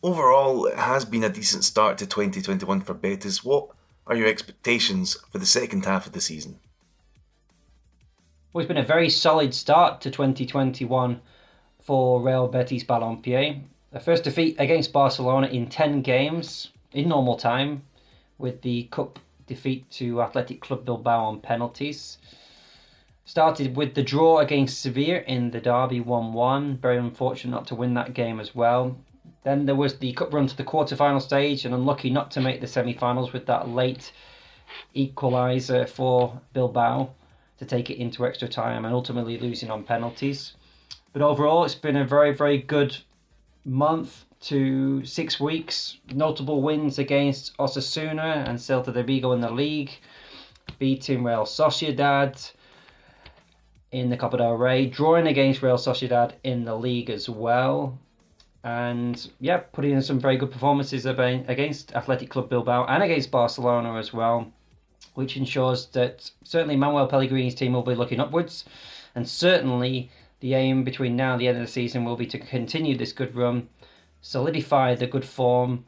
Overall, 0.02 0.66
it 0.66 0.78
has 0.78 1.04
been 1.04 1.24
a 1.24 1.28
decent 1.28 1.64
start 1.64 1.98
to 1.98 2.06
2021 2.06 2.82
for 2.82 2.94
Betis. 2.94 3.42
What 3.42 3.68
are 4.06 4.14
your 4.14 4.28
expectations 4.28 5.16
for 5.30 5.38
the 5.38 5.46
second 5.46 5.84
half 5.84 6.06
of 6.06 6.12
the 6.12 6.20
season? 6.20 6.58
Well, 8.52 8.62
it's 8.62 8.68
been 8.68 8.76
a 8.76 8.82
very 8.82 9.10
solid 9.10 9.54
start 9.54 10.00
to 10.02 10.10
2021 10.10 11.20
for 11.80 12.22
Real 12.22 12.48
Betis 12.48 12.84
Balompié. 12.84 13.62
The 13.90 14.00
first 14.00 14.24
defeat 14.24 14.56
against 14.58 14.92
Barcelona 14.92 15.48
in 15.48 15.68
10 15.68 16.02
games 16.02 16.70
in 16.92 17.08
normal 17.08 17.36
time, 17.36 17.82
with 18.38 18.62
the 18.62 18.84
cup 18.84 19.18
defeat 19.46 19.90
to 19.90 20.22
Athletic 20.22 20.60
Club 20.60 20.84
Bilbao 20.84 21.24
on 21.24 21.40
penalties. 21.40 22.18
Started 23.28 23.76
with 23.76 23.94
the 23.94 24.02
draw 24.02 24.38
against 24.38 24.80
Sevilla 24.80 25.20
in 25.26 25.50
the 25.50 25.60
derby 25.60 26.00
1 26.00 26.32
1. 26.32 26.78
Very 26.78 26.96
unfortunate 26.96 27.50
not 27.50 27.66
to 27.66 27.74
win 27.74 27.92
that 27.92 28.14
game 28.14 28.40
as 28.40 28.54
well. 28.54 28.96
Then 29.44 29.66
there 29.66 29.74
was 29.74 29.98
the 29.98 30.14
cup 30.14 30.32
run 30.32 30.46
to 30.46 30.56
the 30.56 30.64
quarter 30.64 30.96
final 30.96 31.20
stage 31.20 31.66
and 31.66 31.74
unlucky 31.74 32.08
not 32.08 32.30
to 32.30 32.40
make 32.40 32.62
the 32.62 32.66
semi 32.66 32.94
finals 32.94 33.34
with 33.34 33.44
that 33.44 33.68
late 33.68 34.12
equaliser 34.96 35.86
for 35.86 36.40
Bilbao 36.54 37.10
to 37.58 37.66
take 37.66 37.90
it 37.90 37.98
into 37.98 38.24
extra 38.24 38.48
time 38.48 38.86
and 38.86 38.94
ultimately 38.94 39.38
losing 39.38 39.70
on 39.70 39.84
penalties. 39.84 40.54
But 41.12 41.20
overall, 41.20 41.66
it's 41.66 41.74
been 41.74 41.96
a 41.96 42.06
very, 42.06 42.32
very 42.32 42.56
good 42.56 42.96
month 43.66 44.24
to 44.48 45.04
six 45.04 45.38
weeks. 45.38 45.98
Notable 46.14 46.62
wins 46.62 46.98
against 46.98 47.54
Osasuna 47.58 48.48
and 48.48 48.58
Celta 48.58 48.90
de 48.90 49.02
Vigo 49.02 49.32
in 49.32 49.42
the 49.42 49.50
league, 49.50 49.90
beating 50.78 51.22
Real 51.22 51.44
Sociedad 51.44 52.52
in 53.90 54.10
the 54.10 54.16
Copa 54.16 54.36
del 54.36 54.54
Rey, 54.54 54.86
drawing 54.86 55.26
against 55.26 55.62
Real 55.62 55.78
Sociedad 55.78 56.32
in 56.44 56.64
the 56.64 56.76
league 56.76 57.10
as 57.10 57.28
well. 57.28 57.98
And 58.64 59.30
yeah, 59.40 59.58
putting 59.58 59.92
in 59.92 60.02
some 60.02 60.20
very 60.20 60.36
good 60.36 60.50
performances 60.50 61.06
against 61.06 61.94
Athletic 61.94 62.28
Club 62.28 62.50
Bilbao 62.50 62.86
and 62.86 63.02
against 63.02 63.30
Barcelona 63.30 63.94
as 63.96 64.12
well, 64.12 64.52
which 65.14 65.36
ensures 65.36 65.86
that 65.88 66.30
certainly 66.44 66.76
Manuel 66.76 67.06
Pellegrini's 67.06 67.54
team 67.54 67.72
will 67.72 67.82
be 67.82 67.94
looking 67.94 68.20
upwards. 68.20 68.64
And 69.14 69.26
certainly 69.26 70.10
the 70.40 70.54
aim 70.54 70.84
between 70.84 71.16
now 71.16 71.32
and 71.32 71.40
the 71.40 71.48
end 71.48 71.56
of 71.56 71.64
the 71.64 71.72
season 71.72 72.04
will 72.04 72.16
be 72.16 72.26
to 72.26 72.38
continue 72.38 72.96
this 72.96 73.12
good 73.12 73.34
run, 73.34 73.68
solidify 74.20 74.96
the 74.96 75.06
good 75.06 75.24
form, 75.24 75.84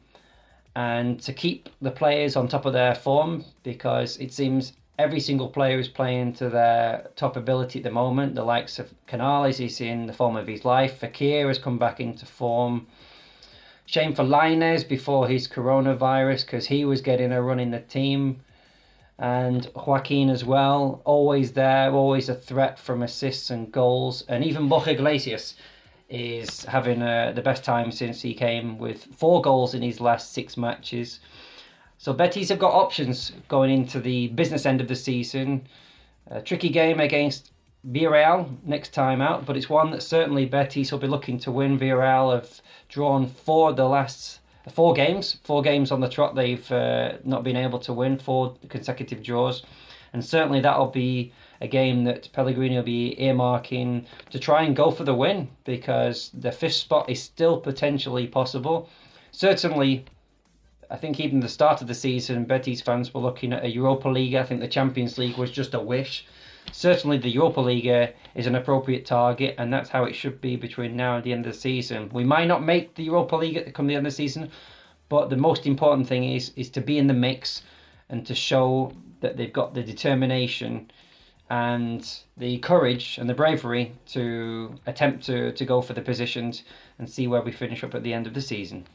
and 0.75 1.19
to 1.21 1.33
keep 1.33 1.69
the 1.81 1.91
players 1.91 2.35
on 2.35 2.47
top 2.47 2.65
of 2.65 2.73
their 2.73 2.95
form 2.95 3.43
because 3.63 4.17
it 4.17 4.31
seems 4.33 4.73
every 4.97 5.19
single 5.19 5.49
player 5.49 5.79
is 5.79 5.87
playing 5.87 6.33
to 6.33 6.49
their 6.49 7.09
top 7.15 7.35
ability 7.35 7.79
at 7.79 7.83
the 7.83 7.91
moment. 7.91 8.35
The 8.35 8.43
likes 8.43 8.79
of 8.79 8.93
Canales 9.07 9.59
is 9.59 9.81
in 9.81 10.05
the 10.05 10.13
form 10.13 10.35
of 10.35 10.47
his 10.47 10.65
life. 10.65 10.99
Fekir 10.99 11.47
has 11.47 11.59
come 11.59 11.77
back 11.77 11.99
into 11.99 12.25
form. 12.25 12.87
Shame 13.85 14.13
for 14.13 14.23
Lainez 14.23 14.87
before 14.87 15.27
his 15.27 15.47
coronavirus 15.47 16.45
because 16.45 16.67
he 16.67 16.85
was 16.85 17.01
getting 17.01 17.31
a 17.31 17.41
run 17.41 17.59
in 17.59 17.71
the 17.71 17.79
team 17.79 18.41
and 19.21 19.69
Joaquin 19.75 20.31
as 20.31 20.43
well, 20.43 20.99
always 21.05 21.51
there, 21.51 21.93
always 21.93 22.27
a 22.27 22.33
threat 22.33 22.79
from 22.79 23.03
assists 23.03 23.51
and 23.51 23.71
goals, 23.71 24.23
and 24.27 24.43
even 24.43 24.67
Borja 24.67 24.93
Iglesias 24.93 25.55
is 26.09 26.65
having 26.65 27.03
uh, 27.03 27.31
the 27.35 27.41
best 27.43 27.63
time 27.63 27.91
since 27.91 28.19
he 28.19 28.33
came 28.33 28.79
with 28.79 29.03
four 29.03 29.39
goals 29.43 29.75
in 29.75 29.83
his 29.83 30.01
last 30.01 30.33
six 30.33 30.57
matches. 30.57 31.19
So 32.01 32.13
Betis 32.13 32.49
have 32.49 32.57
got 32.57 32.73
options 32.73 33.31
going 33.47 33.69
into 33.69 33.99
the 33.99 34.29
business 34.29 34.65
end 34.65 34.81
of 34.81 34.87
the 34.87 34.95
season. 34.95 35.67
A 36.31 36.41
tricky 36.41 36.69
game 36.69 36.99
against 36.99 37.51
Villarreal 37.91 38.57
next 38.65 38.91
time 38.91 39.21
out, 39.21 39.45
but 39.45 39.55
it's 39.55 39.69
one 39.69 39.91
that 39.91 40.01
certainly 40.01 40.47
Betis 40.47 40.91
will 40.91 40.97
be 40.97 41.05
looking 41.05 41.37
to 41.41 41.51
win. 41.51 41.77
Villarreal 41.77 42.33
have 42.33 42.59
drawn 42.89 43.27
four 43.27 43.71
the 43.73 43.85
last 43.85 44.39
four 44.73 44.95
games, 44.95 45.37
four 45.43 45.61
games 45.61 45.91
on 45.91 45.99
the 45.99 46.09
trot. 46.09 46.33
They've 46.33 46.71
uh, 46.71 47.19
not 47.23 47.43
been 47.43 47.55
able 47.55 47.77
to 47.77 47.93
win 47.93 48.17
four 48.17 48.55
consecutive 48.67 49.21
draws, 49.21 49.61
and 50.11 50.25
certainly 50.25 50.59
that'll 50.59 50.87
be 50.87 51.31
a 51.61 51.67
game 51.67 52.03
that 52.05 52.31
Pellegrini 52.33 52.77
will 52.77 52.81
be 52.81 53.15
earmarking 53.19 54.05
to 54.31 54.39
try 54.39 54.63
and 54.63 54.75
go 54.75 54.89
for 54.89 55.03
the 55.03 55.13
win 55.13 55.49
because 55.65 56.31
the 56.33 56.51
fifth 56.51 56.73
spot 56.73 57.11
is 57.11 57.21
still 57.21 57.59
potentially 57.59 58.25
possible. 58.25 58.89
Certainly, 59.29 60.05
I 60.91 60.97
think 60.97 61.19
even 61.19 61.39
the 61.39 61.47
start 61.47 61.81
of 61.81 61.87
the 61.87 61.95
season, 61.95 62.45
Betis 62.45 62.81
fans 62.81 63.13
were 63.13 63.21
looking 63.21 63.53
at 63.53 63.63
a 63.63 63.69
Europa 63.69 64.09
League. 64.09 64.35
I 64.35 64.43
think 64.43 64.59
the 64.59 64.67
Champions 64.67 65.17
League 65.17 65.37
was 65.37 65.49
just 65.49 65.73
a 65.73 65.79
wish 65.79 66.25
certainly 66.71 67.17
the 67.17 67.29
Europa 67.29 67.61
League 67.61 67.87
uh, 67.87 68.07
is 68.35 68.47
an 68.47 68.55
appropriate 68.55 69.05
target, 69.05 69.55
and 69.57 69.71
that's 69.73 69.89
how 69.89 70.03
it 70.03 70.13
should 70.13 70.39
be 70.41 70.55
between 70.55 70.95
now 70.95 71.15
and 71.15 71.23
the 71.23 71.33
end 71.33 71.45
of 71.45 71.53
the 71.53 71.59
season. 71.59 72.09
We 72.13 72.23
might 72.23 72.47
not 72.47 72.63
make 72.63 72.95
the 72.95 73.03
Europa 73.03 73.35
League 73.35 73.73
come 73.73 73.87
the 73.87 73.95
end 73.95 74.05
of 74.05 74.11
the 74.11 74.15
season, 74.15 74.49
but 75.09 75.29
the 75.29 75.37
most 75.37 75.65
important 75.65 76.07
thing 76.07 76.23
is 76.23 76.51
is 76.55 76.69
to 76.71 76.81
be 76.81 76.97
in 76.97 77.07
the 77.07 77.13
mix 77.13 77.63
and 78.09 78.25
to 78.25 78.35
show 78.35 78.93
that 79.21 79.37
they've 79.37 79.53
got 79.53 79.73
the 79.73 79.83
determination 79.83 80.91
and 81.49 82.19
the 82.37 82.57
courage 82.59 83.17
and 83.17 83.29
the 83.29 83.33
bravery 83.33 83.91
to 84.05 84.73
attempt 84.87 85.25
to, 85.25 85.51
to 85.51 85.65
go 85.65 85.81
for 85.81 85.93
the 85.93 86.01
positions 86.01 86.63
and 86.97 87.09
see 87.09 87.27
where 87.27 87.41
we 87.41 87.51
finish 87.51 87.83
up 87.83 87.93
at 87.93 88.03
the 88.03 88.13
end 88.13 88.25
of 88.25 88.33
the 88.33 88.41
season. 88.41 88.85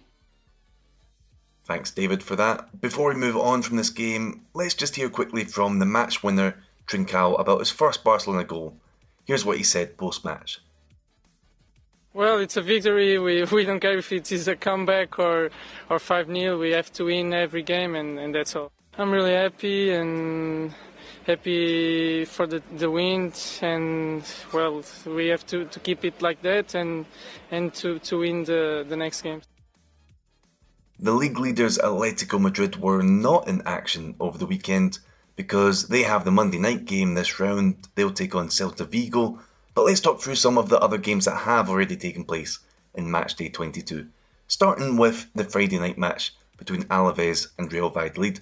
Thanks, 1.66 1.90
David, 1.90 2.22
for 2.22 2.36
that. 2.36 2.80
Before 2.80 3.08
we 3.08 3.16
move 3.16 3.36
on 3.36 3.60
from 3.60 3.76
this 3.76 3.90
game, 3.90 4.42
let's 4.54 4.74
just 4.74 4.94
hear 4.94 5.08
quickly 5.08 5.44
from 5.44 5.80
the 5.80 5.84
match 5.84 6.22
winner, 6.22 6.54
Trincao, 6.86 7.40
about 7.40 7.58
his 7.58 7.70
first 7.70 8.04
Barcelona 8.04 8.44
goal. 8.44 8.76
Here's 9.24 9.44
what 9.44 9.56
he 9.56 9.64
said 9.64 9.96
post 9.96 10.24
match. 10.24 10.60
Well, 12.14 12.38
it's 12.38 12.56
a 12.56 12.62
victory. 12.62 13.18
We, 13.18 13.42
we 13.52 13.64
don't 13.64 13.80
care 13.80 13.98
if 13.98 14.12
it 14.12 14.30
is 14.30 14.46
a 14.46 14.54
comeback 14.54 15.18
or, 15.18 15.50
or 15.90 15.98
5 15.98 16.28
0. 16.28 16.56
We 16.56 16.70
have 16.70 16.92
to 16.92 17.06
win 17.06 17.34
every 17.34 17.64
game, 17.64 17.96
and, 17.96 18.16
and 18.20 18.32
that's 18.32 18.54
all. 18.54 18.70
I'm 18.96 19.10
really 19.10 19.34
happy 19.34 19.90
and 19.90 20.72
happy 21.26 22.26
for 22.26 22.46
the, 22.46 22.62
the 22.76 22.88
win. 22.88 23.32
And, 23.60 24.22
well, 24.52 24.84
we 25.04 25.26
have 25.26 25.44
to, 25.46 25.64
to 25.64 25.80
keep 25.80 26.04
it 26.04 26.22
like 26.22 26.42
that 26.42 26.76
and, 26.76 27.06
and 27.50 27.74
to, 27.74 27.98
to 27.98 28.18
win 28.18 28.44
the, 28.44 28.86
the 28.88 28.96
next 28.96 29.22
game. 29.22 29.42
The 30.98 31.12
league 31.12 31.38
leaders 31.38 31.78
Atletico 31.78 32.40
Madrid 32.40 32.76
were 32.76 33.02
not 33.02 33.48
in 33.48 33.62
action 33.66 34.14
over 34.18 34.38
the 34.38 34.46
weekend 34.46 34.98
because 35.36 35.88
they 35.88 36.02
have 36.02 36.24
the 36.24 36.30
Monday 36.30 36.58
night 36.58 36.86
game 36.86 37.14
this 37.14 37.38
round. 37.38 37.88
They'll 37.94 38.12
take 38.12 38.34
on 38.34 38.48
Celta 38.48 38.88
Vigo 38.88 39.38
but 39.76 39.84
let's 39.84 40.00
talk 40.00 40.22
through 40.22 40.36
some 40.36 40.56
of 40.56 40.70
the 40.70 40.80
other 40.80 40.96
games 40.96 41.26
that 41.26 41.36
have 41.36 41.68
already 41.68 41.96
taken 41.96 42.24
place 42.24 42.60
in 42.94 43.08
matchday 43.08 43.52
22, 43.52 44.06
starting 44.48 44.96
with 44.96 45.26
the 45.34 45.44
Friday 45.44 45.78
night 45.78 45.98
match 45.98 46.34
between 46.56 46.84
Alaves 46.84 47.48
and 47.58 47.70
Real 47.70 47.90
Valladolid. 47.90 48.40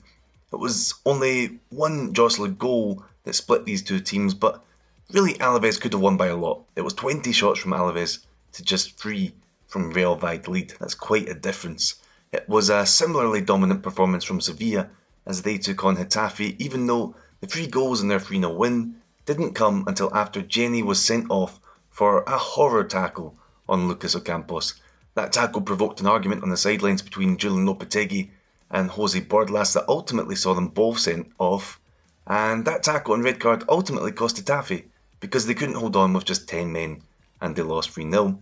It 0.52 0.56
was 0.60 0.94
only 1.04 1.58
one 1.70 2.14
Joselu 2.14 2.56
goal 2.56 3.02
that 3.24 3.34
split 3.34 3.64
these 3.64 3.82
two 3.82 3.98
teams, 3.98 4.32
but 4.32 4.64
really 5.10 5.34
Alaves 5.34 5.80
could 5.80 5.92
have 5.92 6.00
won 6.00 6.16
by 6.16 6.28
a 6.28 6.36
lot. 6.36 6.62
It 6.76 6.82
was 6.82 6.94
20 6.94 7.32
shots 7.32 7.58
from 7.58 7.72
Alaves 7.72 8.20
to 8.52 8.62
just 8.62 8.96
3 8.96 9.34
from 9.66 9.90
Real 9.90 10.14
Valladolid. 10.14 10.74
That's 10.78 10.94
quite 10.94 11.28
a 11.28 11.34
difference. 11.34 11.96
It 12.34 12.48
was 12.48 12.68
a 12.68 12.84
similarly 12.84 13.42
dominant 13.42 13.84
performance 13.84 14.24
from 14.24 14.40
Sevilla 14.40 14.90
as 15.24 15.42
they 15.42 15.56
took 15.56 15.84
on 15.84 15.96
Getafe, 15.96 16.56
even 16.58 16.88
though 16.88 17.14
the 17.40 17.46
three 17.46 17.68
goals 17.68 18.02
in 18.02 18.08
their 18.08 18.18
3 18.18 18.40
0 18.40 18.52
win 18.54 18.96
didn't 19.24 19.54
come 19.54 19.84
until 19.86 20.12
after 20.12 20.42
Djené 20.42 20.82
was 20.82 21.00
sent 21.00 21.30
off 21.30 21.60
for 21.90 22.24
a 22.24 22.36
horror 22.36 22.82
tackle 22.82 23.36
on 23.68 23.86
Lucas 23.86 24.16
Ocampos. 24.16 24.74
That 25.14 25.32
tackle 25.32 25.60
provoked 25.60 26.00
an 26.00 26.08
argument 26.08 26.42
on 26.42 26.48
the 26.48 26.56
sidelines 26.56 27.02
between 27.02 27.36
Julen 27.36 27.66
Lopetegui 27.66 28.30
and 28.68 28.90
Jose 28.90 29.20
Bordalas 29.20 29.74
that 29.74 29.88
ultimately 29.88 30.34
saw 30.34 30.54
them 30.54 30.66
both 30.66 30.98
sent 30.98 31.30
off, 31.38 31.78
and 32.26 32.64
that 32.64 32.82
tackle 32.82 33.14
and 33.14 33.22
red 33.22 33.38
card 33.38 33.62
ultimately 33.68 34.10
cost 34.10 34.38
Getafe 34.38 34.86
because 35.20 35.46
they 35.46 35.54
couldn't 35.54 35.76
hold 35.76 35.94
on 35.94 36.12
with 36.12 36.24
just 36.24 36.48
10 36.48 36.72
men 36.72 37.00
and 37.40 37.54
they 37.54 37.62
lost 37.62 37.90
3 37.90 38.10
0. 38.10 38.40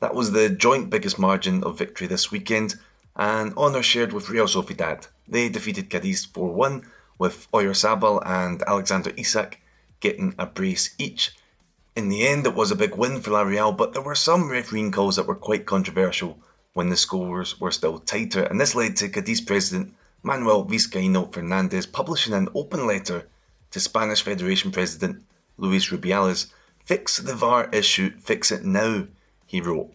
That 0.00 0.14
was 0.14 0.30
the 0.30 0.50
joint 0.50 0.90
biggest 0.90 1.18
margin 1.18 1.64
of 1.64 1.78
victory 1.78 2.06
this 2.06 2.30
weekend, 2.30 2.74
and 3.16 3.54
honour 3.56 3.82
shared 3.82 4.12
with 4.12 4.30
Real 4.30 4.46
Sociedad. 4.46 5.06
They 5.26 5.48
defeated 5.48 5.90
Cadiz 5.90 6.24
4 6.26 6.52
1 6.52 6.90
with 7.18 7.50
Oyarzabal 7.52 8.22
and 8.24 8.62
Alexander 8.62 9.12
Isak 9.16 9.58
getting 10.00 10.34
a 10.38 10.46
brace 10.46 10.94
each. 10.98 11.32
In 11.96 12.08
the 12.08 12.26
end, 12.26 12.46
it 12.46 12.54
was 12.54 12.70
a 12.70 12.76
big 12.76 12.94
win 12.94 13.20
for 13.20 13.32
La 13.32 13.42
Real, 13.42 13.72
but 13.72 13.92
there 13.92 14.02
were 14.02 14.14
some 14.14 14.48
refereeing 14.48 14.90
calls 14.92 15.16
that 15.16 15.26
were 15.26 15.34
quite 15.34 15.66
controversial 15.66 16.38
when 16.72 16.88
the 16.88 16.96
scores 16.96 17.60
were 17.60 17.72
still 17.72 17.98
tighter, 17.98 18.42
and 18.44 18.60
this 18.60 18.74
led 18.74 18.96
to 18.96 19.08
Cadiz 19.08 19.40
president 19.40 19.94
Manuel 20.22 20.64
Vizcaino 20.64 21.32
Fernandez 21.32 21.86
publishing 21.86 22.32
an 22.32 22.48
open 22.54 22.86
letter 22.86 23.28
to 23.70 23.80
Spanish 23.80 24.22
Federation 24.22 24.70
President 24.70 25.24
Luis 25.58 25.90
Rubiales. 25.90 26.46
Fix 26.84 27.18
the 27.18 27.34
VAR 27.34 27.68
issue, 27.72 28.10
fix 28.18 28.50
it 28.50 28.64
now, 28.64 29.06
he 29.46 29.60
wrote. 29.60 29.92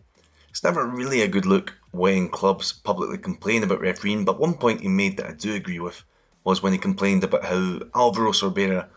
It's 0.49 0.63
never 0.63 0.86
really 0.86 1.21
a 1.21 1.28
good 1.28 1.45
look 1.45 1.73
when 1.95 2.27
clubs 2.27 2.73
publicly 2.73 3.17
complain 3.17 3.63
about 3.63 3.79
refereeing, 3.79 4.25
but 4.25 4.39
one 4.39 4.53
point 4.53 4.81
he 4.81 4.88
made 4.89 5.15
that 5.15 5.27
I 5.27 5.31
do 5.31 5.53
agree 5.55 5.79
with 5.79 6.03
was 6.43 6.62
when 6.62 6.73
he 6.73 6.77
complained 6.77 7.23
about 7.23 7.45
how 7.45 7.79
Alvaro 7.95 8.31
Cervera 8.31 8.89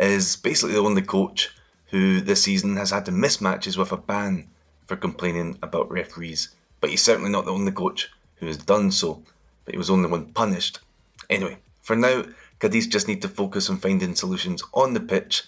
is 0.00 0.36
basically 0.36 0.72
the 0.72 0.80
only 0.80 1.02
coach 1.02 1.50
who 1.86 2.20
this 2.20 2.42
season 2.42 2.76
has 2.76 2.90
had 2.90 3.04
to 3.04 3.12
miss 3.12 3.40
matches 3.42 3.76
with 3.76 3.92
a 3.92 3.96
ban 3.96 4.48
for 4.86 4.96
complaining 4.96 5.58
about 5.62 5.90
referees. 5.90 6.48
But 6.80 6.90
he's 6.90 7.02
certainly 7.02 7.30
not 7.30 7.44
the 7.44 7.52
only 7.52 7.72
coach 7.72 8.08
who 8.36 8.46
has 8.46 8.56
done 8.56 8.90
so, 8.90 9.22
but 9.64 9.74
he 9.74 9.78
was 9.78 9.90
only 9.90 10.08
one 10.08 10.32
punished. 10.32 10.80
Anyway, 11.28 11.58
for 11.82 11.94
now, 11.94 12.24
Cadiz 12.58 12.86
just 12.86 13.06
need 13.06 13.22
to 13.22 13.28
focus 13.28 13.68
on 13.68 13.76
finding 13.76 14.14
solutions 14.14 14.62
on 14.72 14.94
the 14.94 15.00
pitch. 15.00 15.44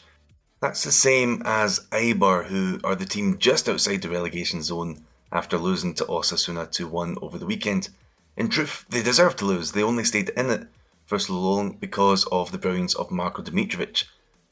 That's 0.60 0.84
the 0.84 0.92
same 0.92 1.42
as 1.46 1.86
Eibar, 1.90 2.44
who 2.44 2.80
are 2.84 2.94
the 2.94 3.06
team 3.06 3.38
just 3.38 3.68
outside 3.68 4.02
the 4.02 4.10
relegation 4.10 4.62
zone 4.62 5.04
after 5.30 5.58
losing 5.58 5.94
to 5.94 6.04
Osasuna 6.04 6.70
2 6.70 6.86
1 6.86 7.18
over 7.20 7.38
the 7.38 7.46
weekend. 7.46 7.88
In 8.36 8.48
truth, 8.48 8.84
they 8.88 9.02
deserved 9.02 9.38
to 9.38 9.44
lose, 9.44 9.72
they 9.72 9.82
only 9.82 10.04
stayed 10.04 10.30
in 10.30 10.50
it 10.50 10.66
for 11.04 11.18
so 11.18 11.34
long 11.34 11.72
because 11.72 12.24
of 12.26 12.52
the 12.52 12.58
brilliance 12.58 12.94
of 12.94 13.10
Marko 13.10 13.42
Dmitrovic, 13.42 14.04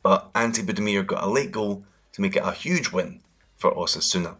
but 0.02 0.30
Ante 0.34 0.62
Budimir 0.62 1.06
got 1.06 1.22
a 1.22 1.30
late 1.30 1.52
goal 1.52 1.84
to 2.12 2.20
make 2.20 2.36
it 2.36 2.42
a 2.44 2.52
huge 2.52 2.90
win 2.92 3.20
for 3.56 3.74
Osasuna. 3.74 4.36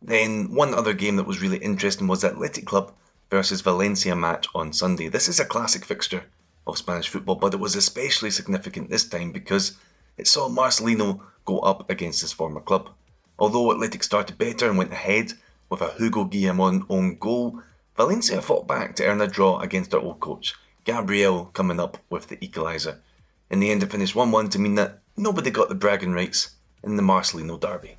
Then 0.00 0.54
one 0.54 0.74
other 0.74 0.92
game 0.92 1.16
that 1.16 1.26
was 1.26 1.40
really 1.40 1.58
interesting 1.58 2.06
was 2.06 2.22
Athletic 2.22 2.66
Club 2.66 2.92
versus 3.30 3.62
Valencia 3.62 4.14
match 4.14 4.46
on 4.54 4.72
Sunday. 4.72 5.08
This 5.08 5.28
is 5.28 5.40
a 5.40 5.44
classic 5.44 5.84
fixture 5.84 6.24
of 6.66 6.78
Spanish 6.78 7.08
football, 7.08 7.34
but 7.34 7.52
it 7.54 7.60
was 7.60 7.76
especially 7.76 8.30
significant 8.30 8.90
this 8.90 9.08
time 9.08 9.32
because 9.32 9.72
it 10.16 10.26
saw 10.26 10.48
Marcelino 10.48 11.20
go 11.44 11.58
up 11.60 11.90
against 11.90 12.20
his 12.20 12.32
former 12.32 12.60
club. 12.60 12.90
Although 13.38 13.72
Athletic 13.72 14.02
started 14.02 14.38
better 14.38 14.68
and 14.68 14.78
went 14.78 14.92
ahead 14.92 15.32
with 15.68 15.80
a 15.82 15.92
Hugo 15.92 16.24
Guillamon 16.24 16.86
own 16.88 17.16
goal, 17.18 17.62
Valencia 17.96 18.40
fought 18.40 18.66
back 18.66 18.96
to 18.96 19.06
earn 19.06 19.20
a 19.20 19.26
draw 19.26 19.60
against 19.60 19.90
their 19.90 20.00
old 20.00 20.20
coach, 20.20 20.54
Gabriel 20.84 21.46
coming 21.46 21.80
up 21.80 21.98
with 22.08 22.28
the 22.28 22.36
equaliser. 22.38 22.98
In 23.50 23.60
the 23.60 23.70
end, 23.70 23.82
it 23.82 23.90
finished 23.90 24.14
1 24.14 24.30
1 24.30 24.50
to 24.50 24.58
mean 24.58 24.76
that 24.76 25.00
nobody 25.16 25.50
got 25.50 25.68
the 25.68 25.74
bragging 25.74 26.12
rights 26.12 26.50
in 26.82 26.96
the 26.96 27.02
Marcelino 27.02 27.58
derby. 27.58 27.96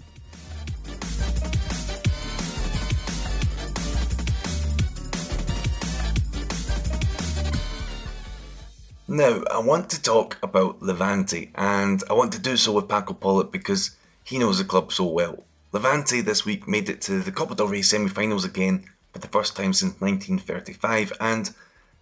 Now, 9.07 9.43
I 9.49 9.57
want 9.57 9.89
to 9.89 10.01
talk 10.01 10.37
about 10.43 10.83
Levante, 10.83 11.51
and 11.55 12.03
I 12.09 12.13
want 12.13 12.33
to 12.33 12.39
do 12.39 12.55
so 12.55 12.73
with 12.73 12.87
Paco 12.87 13.13
Polit 13.13 13.51
because 13.51 13.95
he 14.23 14.37
knows 14.37 14.59
the 14.59 14.65
club 14.65 14.91
so 14.91 15.05
well. 15.05 15.43
Levante 15.71 16.21
this 16.21 16.45
week 16.45 16.67
made 16.67 16.89
it 16.89 16.99
to 16.99 17.19
the 17.21 17.31
Copa 17.31 17.53
del 17.53 17.67
Rey 17.67 17.83
semi 17.83 18.09
finals 18.09 18.43
again 18.43 18.89
for 19.13 19.19
the 19.19 19.27
first 19.27 19.55
time 19.55 19.71
since 19.71 20.01
1935, 20.01 21.13
and 21.19 21.53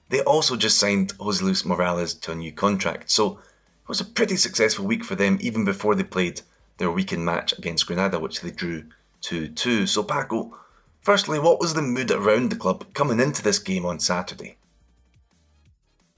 they 0.08 0.22
also 0.22 0.56
just 0.56 0.78
signed 0.78 1.12
Jose 1.20 1.44
Luis 1.44 1.66
Morales 1.66 2.14
to 2.14 2.32
a 2.32 2.36
new 2.36 2.54
contract, 2.54 3.12
so 3.12 3.34
it 3.34 3.90
was 3.90 4.00
a 4.00 4.06
pretty 4.06 4.38
successful 4.38 4.86
week 4.86 5.04
for 5.04 5.16
them 5.16 5.38
even 5.42 5.66
before 5.66 5.96
they 5.96 6.06
played 6.06 6.40
their 6.78 6.90
weekend 6.90 7.26
match 7.26 7.52
against 7.58 7.86
Granada, 7.88 8.20
which 8.20 8.40
they 8.40 8.52
drew 8.52 8.86
2 9.20 9.50
2. 9.50 9.86
So, 9.86 10.02
Paco, 10.02 10.58
firstly, 11.02 11.38
what 11.38 11.60
was 11.60 11.74
the 11.74 11.82
mood 11.82 12.10
around 12.10 12.52
the 12.52 12.56
club 12.56 12.86
coming 12.94 13.20
into 13.20 13.44
this 13.44 13.60
game 13.60 13.86
on 13.86 14.00
Saturday? 14.00 14.56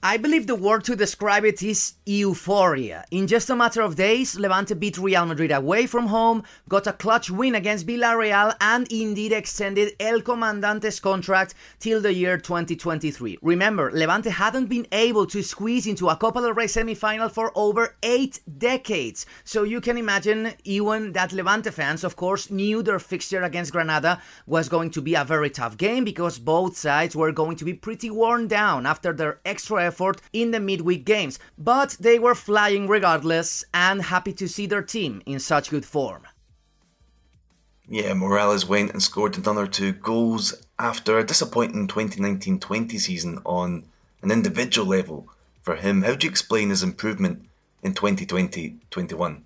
I 0.02 0.16
believe 0.16 0.48
the 0.48 0.56
word 0.56 0.86
to 0.86 0.96
describe 0.96 1.44
it 1.44 1.62
is 1.62 1.96
euphoria. 2.06 3.04
In 3.12 3.28
just 3.28 3.50
a 3.50 3.56
matter 3.56 3.82
of 3.82 3.98
days, 3.98 4.40
Levante 4.40 4.74
beat 4.74 4.98
Real 4.98 5.26
Madrid 5.26 5.52
away 5.52 5.88
from 5.88 6.08
home, 6.08 6.44
got 6.70 6.88
a 6.88 6.94
clutch 6.94 7.30
win 7.30 7.54
against 7.54 7.86
Villarreal, 7.86 8.56
and 8.62 8.90
indeed 8.90 9.34
extended 9.34 9.98
El 10.00 10.22
Comandante's 10.22 11.02
contract 11.02 11.54
till 11.80 12.00
the 12.00 12.14
year 12.14 12.38
2023. 12.38 13.40
Remember, 13.42 13.92
Levante 13.92 14.30
hadn't 14.30 14.68
been 14.68 14.88
able 14.94 15.26
to 15.26 15.44
squeeze 15.44 15.86
into 15.86 16.08
a 16.08 16.16
Copa 16.16 16.40
del 16.40 16.54
Rey 16.54 16.68
semi-final 16.68 17.28
for 17.28 17.52
over 17.54 17.98
eight 18.02 18.40
decades. 18.58 19.26
So 19.44 19.64
you 19.64 19.82
can 19.82 19.98
imagine 19.98 20.54
even 20.64 21.12
that 21.12 21.34
Levante 21.34 21.72
fans, 21.72 22.06
of 22.06 22.16
course, 22.16 22.50
knew 22.50 22.82
their 22.82 23.00
fixture 23.00 23.44
against 23.44 23.74
Granada 23.74 24.22
was 24.48 24.70
going 24.70 24.92
to 24.92 25.02
be 25.02 25.16
a 25.16 25.26
very 25.26 25.50
tough 25.50 25.76
game 25.76 26.06
because 26.06 26.40
both 26.40 26.78
sides 26.78 27.18
were 27.18 27.34
going 27.34 27.58
to 27.58 27.66
be 27.66 27.74
pretty 27.74 28.10
worn 28.10 28.48
down 28.48 28.86
after 28.86 29.12
their 29.12 29.42
extra 29.44 29.89
effort 29.90 30.22
in 30.32 30.52
the 30.52 30.60
midweek 30.60 31.04
games, 31.06 31.40
but 31.58 31.90
they 32.00 32.18
were 32.20 32.36
flying 32.36 32.88
regardless 32.88 33.64
and 33.74 34.02
happy 34.14 34.34
to 34.34 34.48
see 34.48 34.68
their 34.68 34.86
team 34.96 35.22
in 35.26 35.40
such 35.40 35.72
good 35.72 35.86
form. 35.86 36.24
Yeah, 37.92 38.14
Morales 38.14 38.68
went 38.68 38.92
and 38.92 39.02
scored 39.02 39.36
another 39.36 39.66
two 39.66 39.94
goals 39.94 40.54
after 40.78 41.18
a 41.18 41.26
disappointing 41.26 41.88
2019 41.88 42.60
20 42.60 42.98
season 43.00 43.40
on 43.46 43.84
an 44.22 44.32
individual 44.32 44.88
level 44.88 45.28
for 45.64 45.76
him. 45.76 46.04
How 46.04 46.14
do 46.14 46.28
you 46.28 46.32
explain 46.32 46.70
his 46.70 46.84
improvement 46.84 47.50
in 47.82 47.96
2020 47.96 48.76
21? 48.92 49.44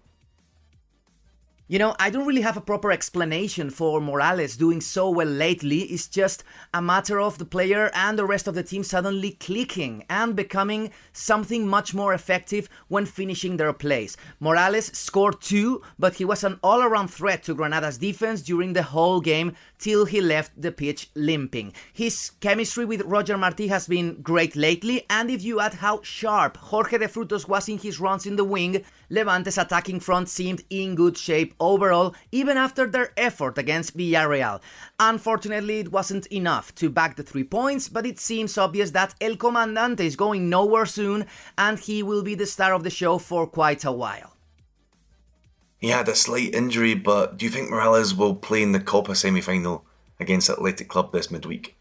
You 1.73 1.79
know, 1.79 1.95
I 1.97 2.11
don't 2.11 2.27
really 2.27 2.41
have 2.41 2.55
a 2.55 2.61
proper 2.61 2.91
explanation 2.91 3.71
for 3.71 3.99
Morales 3.99 4.57
doing 4.57 4.79
so 4.79 5.09
well 5.09 5.25
lately. 5.25 5.79
It's 5.79 6.07
just 6.07 6.43
a 6.71 6.83
matter 6.83 7.19
of 7.19 7.39
the 7.39 7.45
player 7.45 7.89
and 7.95 8.15
the 8.15 8.27
rest 8.27 8.47
of 8.47 8.53
the 8.53 8.61
team 8.61 8.83
suddenly 8.83 9.31
clicking 9.31 10.05
and 10.07 10.35
becoming 10.35 10.91
something 11.13 11.67
much 11.67 11.95
more 11.95 12.13
effective 12.13 12.69
when 12.89 13.07
finishing 13.07 13.57
their 13.57 13.73
plays. 13.73 14.15
Morales 14.39 14.95
scored 14.95 15.41
two, 15.41 15.81
but 15.97 16.13
he 16.13 16.25
was 16.25 16.43
an 16.43 16.59
all 16.61 16.83
around 16.83 17.07
threat 17.07 17.41
to 17.45 17.55
Granada's 17.55 17.97
defense 17.97 18.43
during 18.43 18.73
the 18.73 18.83
whole 18.83 19.19
game 19.19 19.55
till 19.83 20.05
he 20.05 20.21
left 20.21 20.53
the 20.55 20.71
pitch 20.71 21.09
limping. 21.13 21.73
His 21.91 22.31
chemistry 22.39 22.85
with 22.85 23.01
Roger 23.01 23.37
Marti 23.37 23.67
has 23.67 23.85
been 23.85 24.21
great 24.21 24.55
lately, 24.55 25.05
and 25.09 25.29
if 25.29 25.43
you 25.43 25.59
add 25.59 25.73
how 25.73 26.01
sharp 26.03 26.55
Jorge 26.55 26.99
de 26.99 27.09
Frutos 27.09 27.49
was 27.49 27.67
in 27.67 27.77
his 27.77 27.99
runs 27.99 28.25
in 28.25 28.37
the 28.37 28.45
wing, 28.45 28.85
Levante's 29.09 29.57
attacking 29.57 29.99
front 29.99 30.29
seemed 30.29 30.63
in 30.69 30.95
good 30.95 31.17
shape 31.17 31.53
overall, 31.59 32.15
even 32.31 32.55
after 32.55 32.87
their 32.87 33.11
effort 33.17 33.57
against 33.57 33.97
Villarreal. 33.97 34.61
Unfortunately, 35.01 35.81
it 35.81 35.91
wasn't 35.91 36.27
enough 36.27 36.73
to 36.75 36.89
back 36.89 37.17
the 37.17 37.23
three 37.23 37.43
points, 37.43 37.89
but 37.89 38.05
it 38.05 38.19
seems 38.19 38.57
obvious 38.57 38.91
that 38.91 39.15
El 39.19 39.35
Comandante 39.35 40.05
is 40.05 40.15
going 40.15 40.49
nowhere 40.49 40.85
soon, 40.85 41.25
and 41.57 41.77
he 41.77 42.01
will 42.01 42.23
be 42.23 42.35
the 42.35 42.45
star 42.45 42.73
of 42.73 42.83
the 42.83 42.89
show 42.89 43.17
for 43.17 43.45
quite 43.45 43.83
a 43.83 43.91
while. 43.91 44.32
He 45.83 45.89
had 45.89 46.07
a 46.07 46.15
slight 46.15 46.55
injury, 46.55 46.93
but 46.93 47.35
do 47.35 47.43
you 47.43 47.51
think 47.51 47.69
Morales 47.69 48.15
will 48.15 48.35
play 48.35 48.63
in 48.63 48.71
the 48.71 48.79
Copa 48.79 49.15
semi 49.15 49.41
final 49.41 49.83
against 50.17 50.49
Athletic 50.49 50.87
Club 50.87 51.11
this 51.11 51.29
midweek? 51.29 51.75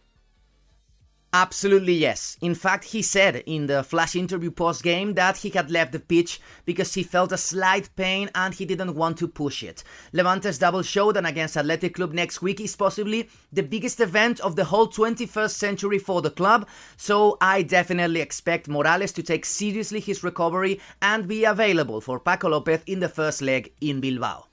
Absolutely 1.34 1.94
yes. 1.94 2.36
In 2.42 2.54
fact, 2.54 2.84
he 2.84 3.00
said 3.00 3.36
in 3.46 3.66
the 3.66 3.82
flash 3.82 4.14
interview 4.14 4.50
post 4.50 4.82
game 4.82 5.14
that 5.14 5.38
he 5.38 5.48
had 5.48 5.70
left 5.70 5.92
the 5.92 5.98
pitch 5.98 6.42
because 6.66 6.92
he 6.92 7.02
felt 7.02 7.32
a 7.32 7.38
slight 7.38 7.88
pain 7.96 8.28
and 8.34 8.52
he 8.52 8.66
didn't 8.66 8.94
want 8.94 9.16
to 9.16 9.26
push 9.26 9.62
it. 9.62 9.82
Levante's 10.12 10.58
double 10.58 10.82
showdown 10.82 11.24
against 11.24 11.56
Athletic 11.56 11.94
Club 11.94 12.12
next 12.12 12.42
week 12.42 12.60
is 12.60 12.76
possibly 12.76 13.30
the 13.50 13.62
biggest 13.62 13.98
event 13.98 14.40
of 14.40 14.56
the 14.56 14.64
whole 14.64 14.86
21st 14.86 15.52
century 15.52 15.98
for 15.98 16.20
the 16.20 16.30
club, 16.30 16.68
so 16.98 17.38
I 17.40 17.62
definitely 17.62 18.20
expect 18.20 18.68
Morales 18.68 19.12
to 19.12 19.22
take 19.22 19.46
seriously 19.46 20.00
his 20.00 20.22
recovery 20.22 20.80
and 21.00 21.26
be 21.26 21.44
available 21.44 22.02
for 22.02 22.20
Paco 22.20 22.50
Lopez 22.50 22.82
in 22.86 23.00
the 23.00 23.08
first 23.08 23.40
leg 23.40 23.72
in 23.80 24.02
Bilbao. 24.02 24.48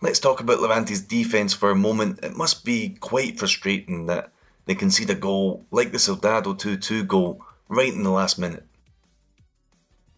Let's 0.00 0.20
talk 0.20 0.40
about 0.40 0.60
Levante's 0.60 1.02
defence 1.02 1.52
for 1.52 1.70
a 1.70 1.76
moment. 1.76 2.20
It 2.22 2.34
must 2.34 2.64
be 2.64 2.96
quite 3.00 3.38
frustrating 3.38 4.06
that 4.06 4.33
they 4.66 4.74
concede 4.74 5.10
a 5.10 5.14
goal 5.14 5.64
like 5.70 5.92
the 5.92 5.98
Soldado 5.98 6.54
2 6.54 6.76
2 6.76 7.04
goal 7.04 7.44
right 7.68 7.92
in 7.92 8.02
the 8.02 8.10
last 8.10 8.38
minute. 8.38 8.64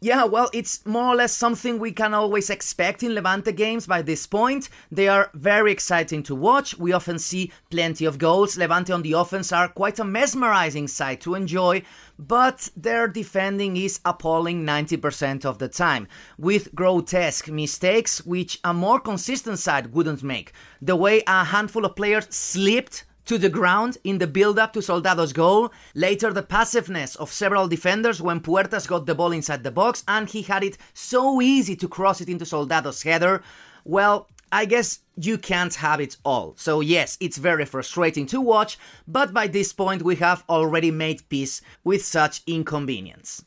Yeah, 0.03 0.25
well, 0.25 0.51
it's 0.53 0.85
more 0.85 1.07
or 1.07 1.17
less 1.17 1.35
something 1.35 1.79
we 1.79 1.91
can 1.91 2.13
always 2.13 2.51
expect 2.51 3.03
in 3.03 3.15
Levante 3.15 3.51
games 3.51 3.87
by 3.87 4.03
this 4.03 4.27
point. 4.27 4.69
They 4.93 5.09
are 5.09 5.31
very 5.33 5.73
exciting 5.73 6.23
to 6.25 6.35
watch. 6.35 6.77
We 6.79 6.93
often 6.93 7.19
see 7.19 7.51
plenty 7.71 8.05
of 8.05 8.19
goals. 8.19 8.59
Levante 8.59 8.93
on 8.93 9.01
the 9.01 9.15
offense 9.15 9.53
are 9.53 9.69
quite 9.69 9.99
a 9.99 10.05
mesmerizing 10.05 10.87
sight 10.87 11.23
to 11.23 11.35
enjoy, 11.35 11.83
but 12.19 12.69
their 12.77 13.09
defending 13.09 13.79
is 13.79 14.01
appalling 14.05 14.67
90% 14.67 15.47
of 15.47 15.59
the 15.59 15.69
time, 15.69 16.09
with 16.37 16.75
grotesque 16.75 17.49
mistakes 17.49 18.25
which 18.27 18.61
a 18.65 18.75
more 18.75 19.01
consistent 19.01 19.59
side 19.59 19.95
wouldn't 19.95 20.23
make. 20.23 20.53
The 20.83 20.95
way 20.95 21.23
a 21.27 21.43
handful 21.45 21.87
of 21.87 21.97
players 21.97 22.27
slipped 22.29 23.05
to 23.27 23.39
the 23.39 23.51
ground 23.51 23.99
in 24.05 24.19
the 24.19 24.27
build 24.27 24.59
up 24.59 24.73
to 24.73 24.83
Soldado's 24.83 25.33
goal. 25.33 25.73
Later, 25.95 26.33
the 26.33 26.43
passiveness 26.43 27.17
of 27.17 27.33
several 27.33 27.69
defenders 27.69 28.23
when 28.23 28.41
Puertas 28.41 28.87
got 28.87 29.07
the 29.07 29.15
ball 29.15 29.33
inside 29.33 29.63
the 29.63 29.71
box 29.71 30.03
and 30.09 30.29
he 30.29 30.43
had 30.43 30.65
it 30.65 30.79
so 30.95 31.43
easy 31.43 31.77
to 31.77 31.89
cross 31.89 32.21
it 32.21 32.29
into 32.29 32.47
Soldado's 32.47 33.03
header. 33.03 33.43
Well, 33.85 34.29
I 34.53 34.65
guess 34.65 35.01
you 35.17 35.39
can't 35.39 35.75
have 35.75 36.01
it 36.01 36.17
all. 36.25 36.55
So, 36.57 36.81
yes, 36.81 37.19
it's 37.21 37.37
very 37.37 37.65
frustrating 37.65 38.27
to 38.27 38.41
watch, 38.41 38.79
but 39.07 39.35
by 39.35 39.49
this 39.49 39.73
point, 39.73 40.03
we 40.03 40.17
have 40.17 40.45
already 40.49 40.91
made 40.91 41.29
peace 41.29 41.61
with 41.83 42.05
such 42.05 42.43
inconvenience. 42.47 43.45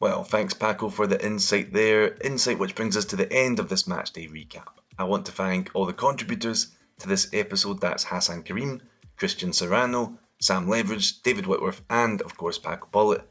Well, 0.00 0.22
thanks, 0.22 0.54
Paco, 0.54 0.90
for 0.90 1.06
the 1.06 1.24
insight 1.24 1.72
there. 1.72 2.14
Insight 2.22 2.58
which 2.58 2.74
brings 2.74 2.96
us 2.96 3.06
to 3.06 3.16
the 3.16 3.32
end 3.32 3.58
of 3.58 3.68
this 3.68 3.84
matchday 3.84 4.30
recap. 4.30 4.68
I 4.98 5.04
want 5.04 5.26
to 5.26 5.32
thank 5.32 5.70
all 5.74 5.86
the 5.86 5.92
contributors 5.92 6.68
to 6.98 7.08
this 7.08 7.28
episode. 7.32 7.80
That's 7.80 8.04
Hasan 8.04 8.42
Karim, 8.42 8.82
Cristian 9.16 9.54
Serrano, 9.54 10.18
Sam 10.40 10.66
Leveridge, 10.68 11.22
David 11.22 11.46
Whitworth, 11.46 11.82
and 11.90 12.20
of 12.22 12.36
course 12.36 12.58
Paco 12.58 12.88
Polit. 12.92 13.22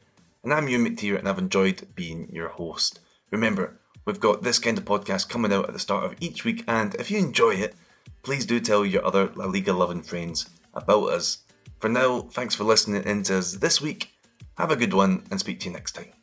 And 0.44 0.54
I'm 0.54 0.68
Euan 0.68 0.88
McTear, 0.88 1.18
and 1.18 1.28
I've 1.28 1.38
enjoyed 1.38 1.88
being 1.96 2.30
your 2.32 2.50
host. 2.50 3.00
Remember, 3.32 3.80
we've 4.06 4.20
got 4.20 4.42
this 4.42 4.60
kind 4.60 4.78
of 4.78 4.86
podcast 4.86 5.30
coming 5.30 5.54
out 5.54 5.68
at 5.68 5.74
the 5.74 5.80
start 5.80 6.06
of 6.06 6.16
each 6.20 6.46
week, 6.46 6.64
and 6.68 6.96
if 6.96 7.12
you 7.12 7.18
enjoy 7.18 7.56
it, 7.56 7.76
please 8.24 8.46
do 8.46 8.60
tell 8.60 8.86
your 8.86 9.06
other 9.06 9.32
La 9.36 9.46
Liga 9.46 9.74
loving 9.74 10.02
friends 10.02 10.50
about 10.74 11.10
us. 11.10 11.40
For 11.80 11.90
now, 11.90 12.22
thanks 12.22 12.56
for 12.56 12.64
listening 12.64 13.04
in 13.04 13.24
to 13.24 13.38
us 13.38 13.54
this 13.54 13.82
week. 13.82 14.12
Have 14.58 14.72
a 14.72 14.76
good 14.76 14.94
one, 14.94 15.24
and 15.30 15.40
speak 15.40 15.60
to 15.62 15.68
you 15.68 15.74
next 15.74 15.92
time. 15.94 16.17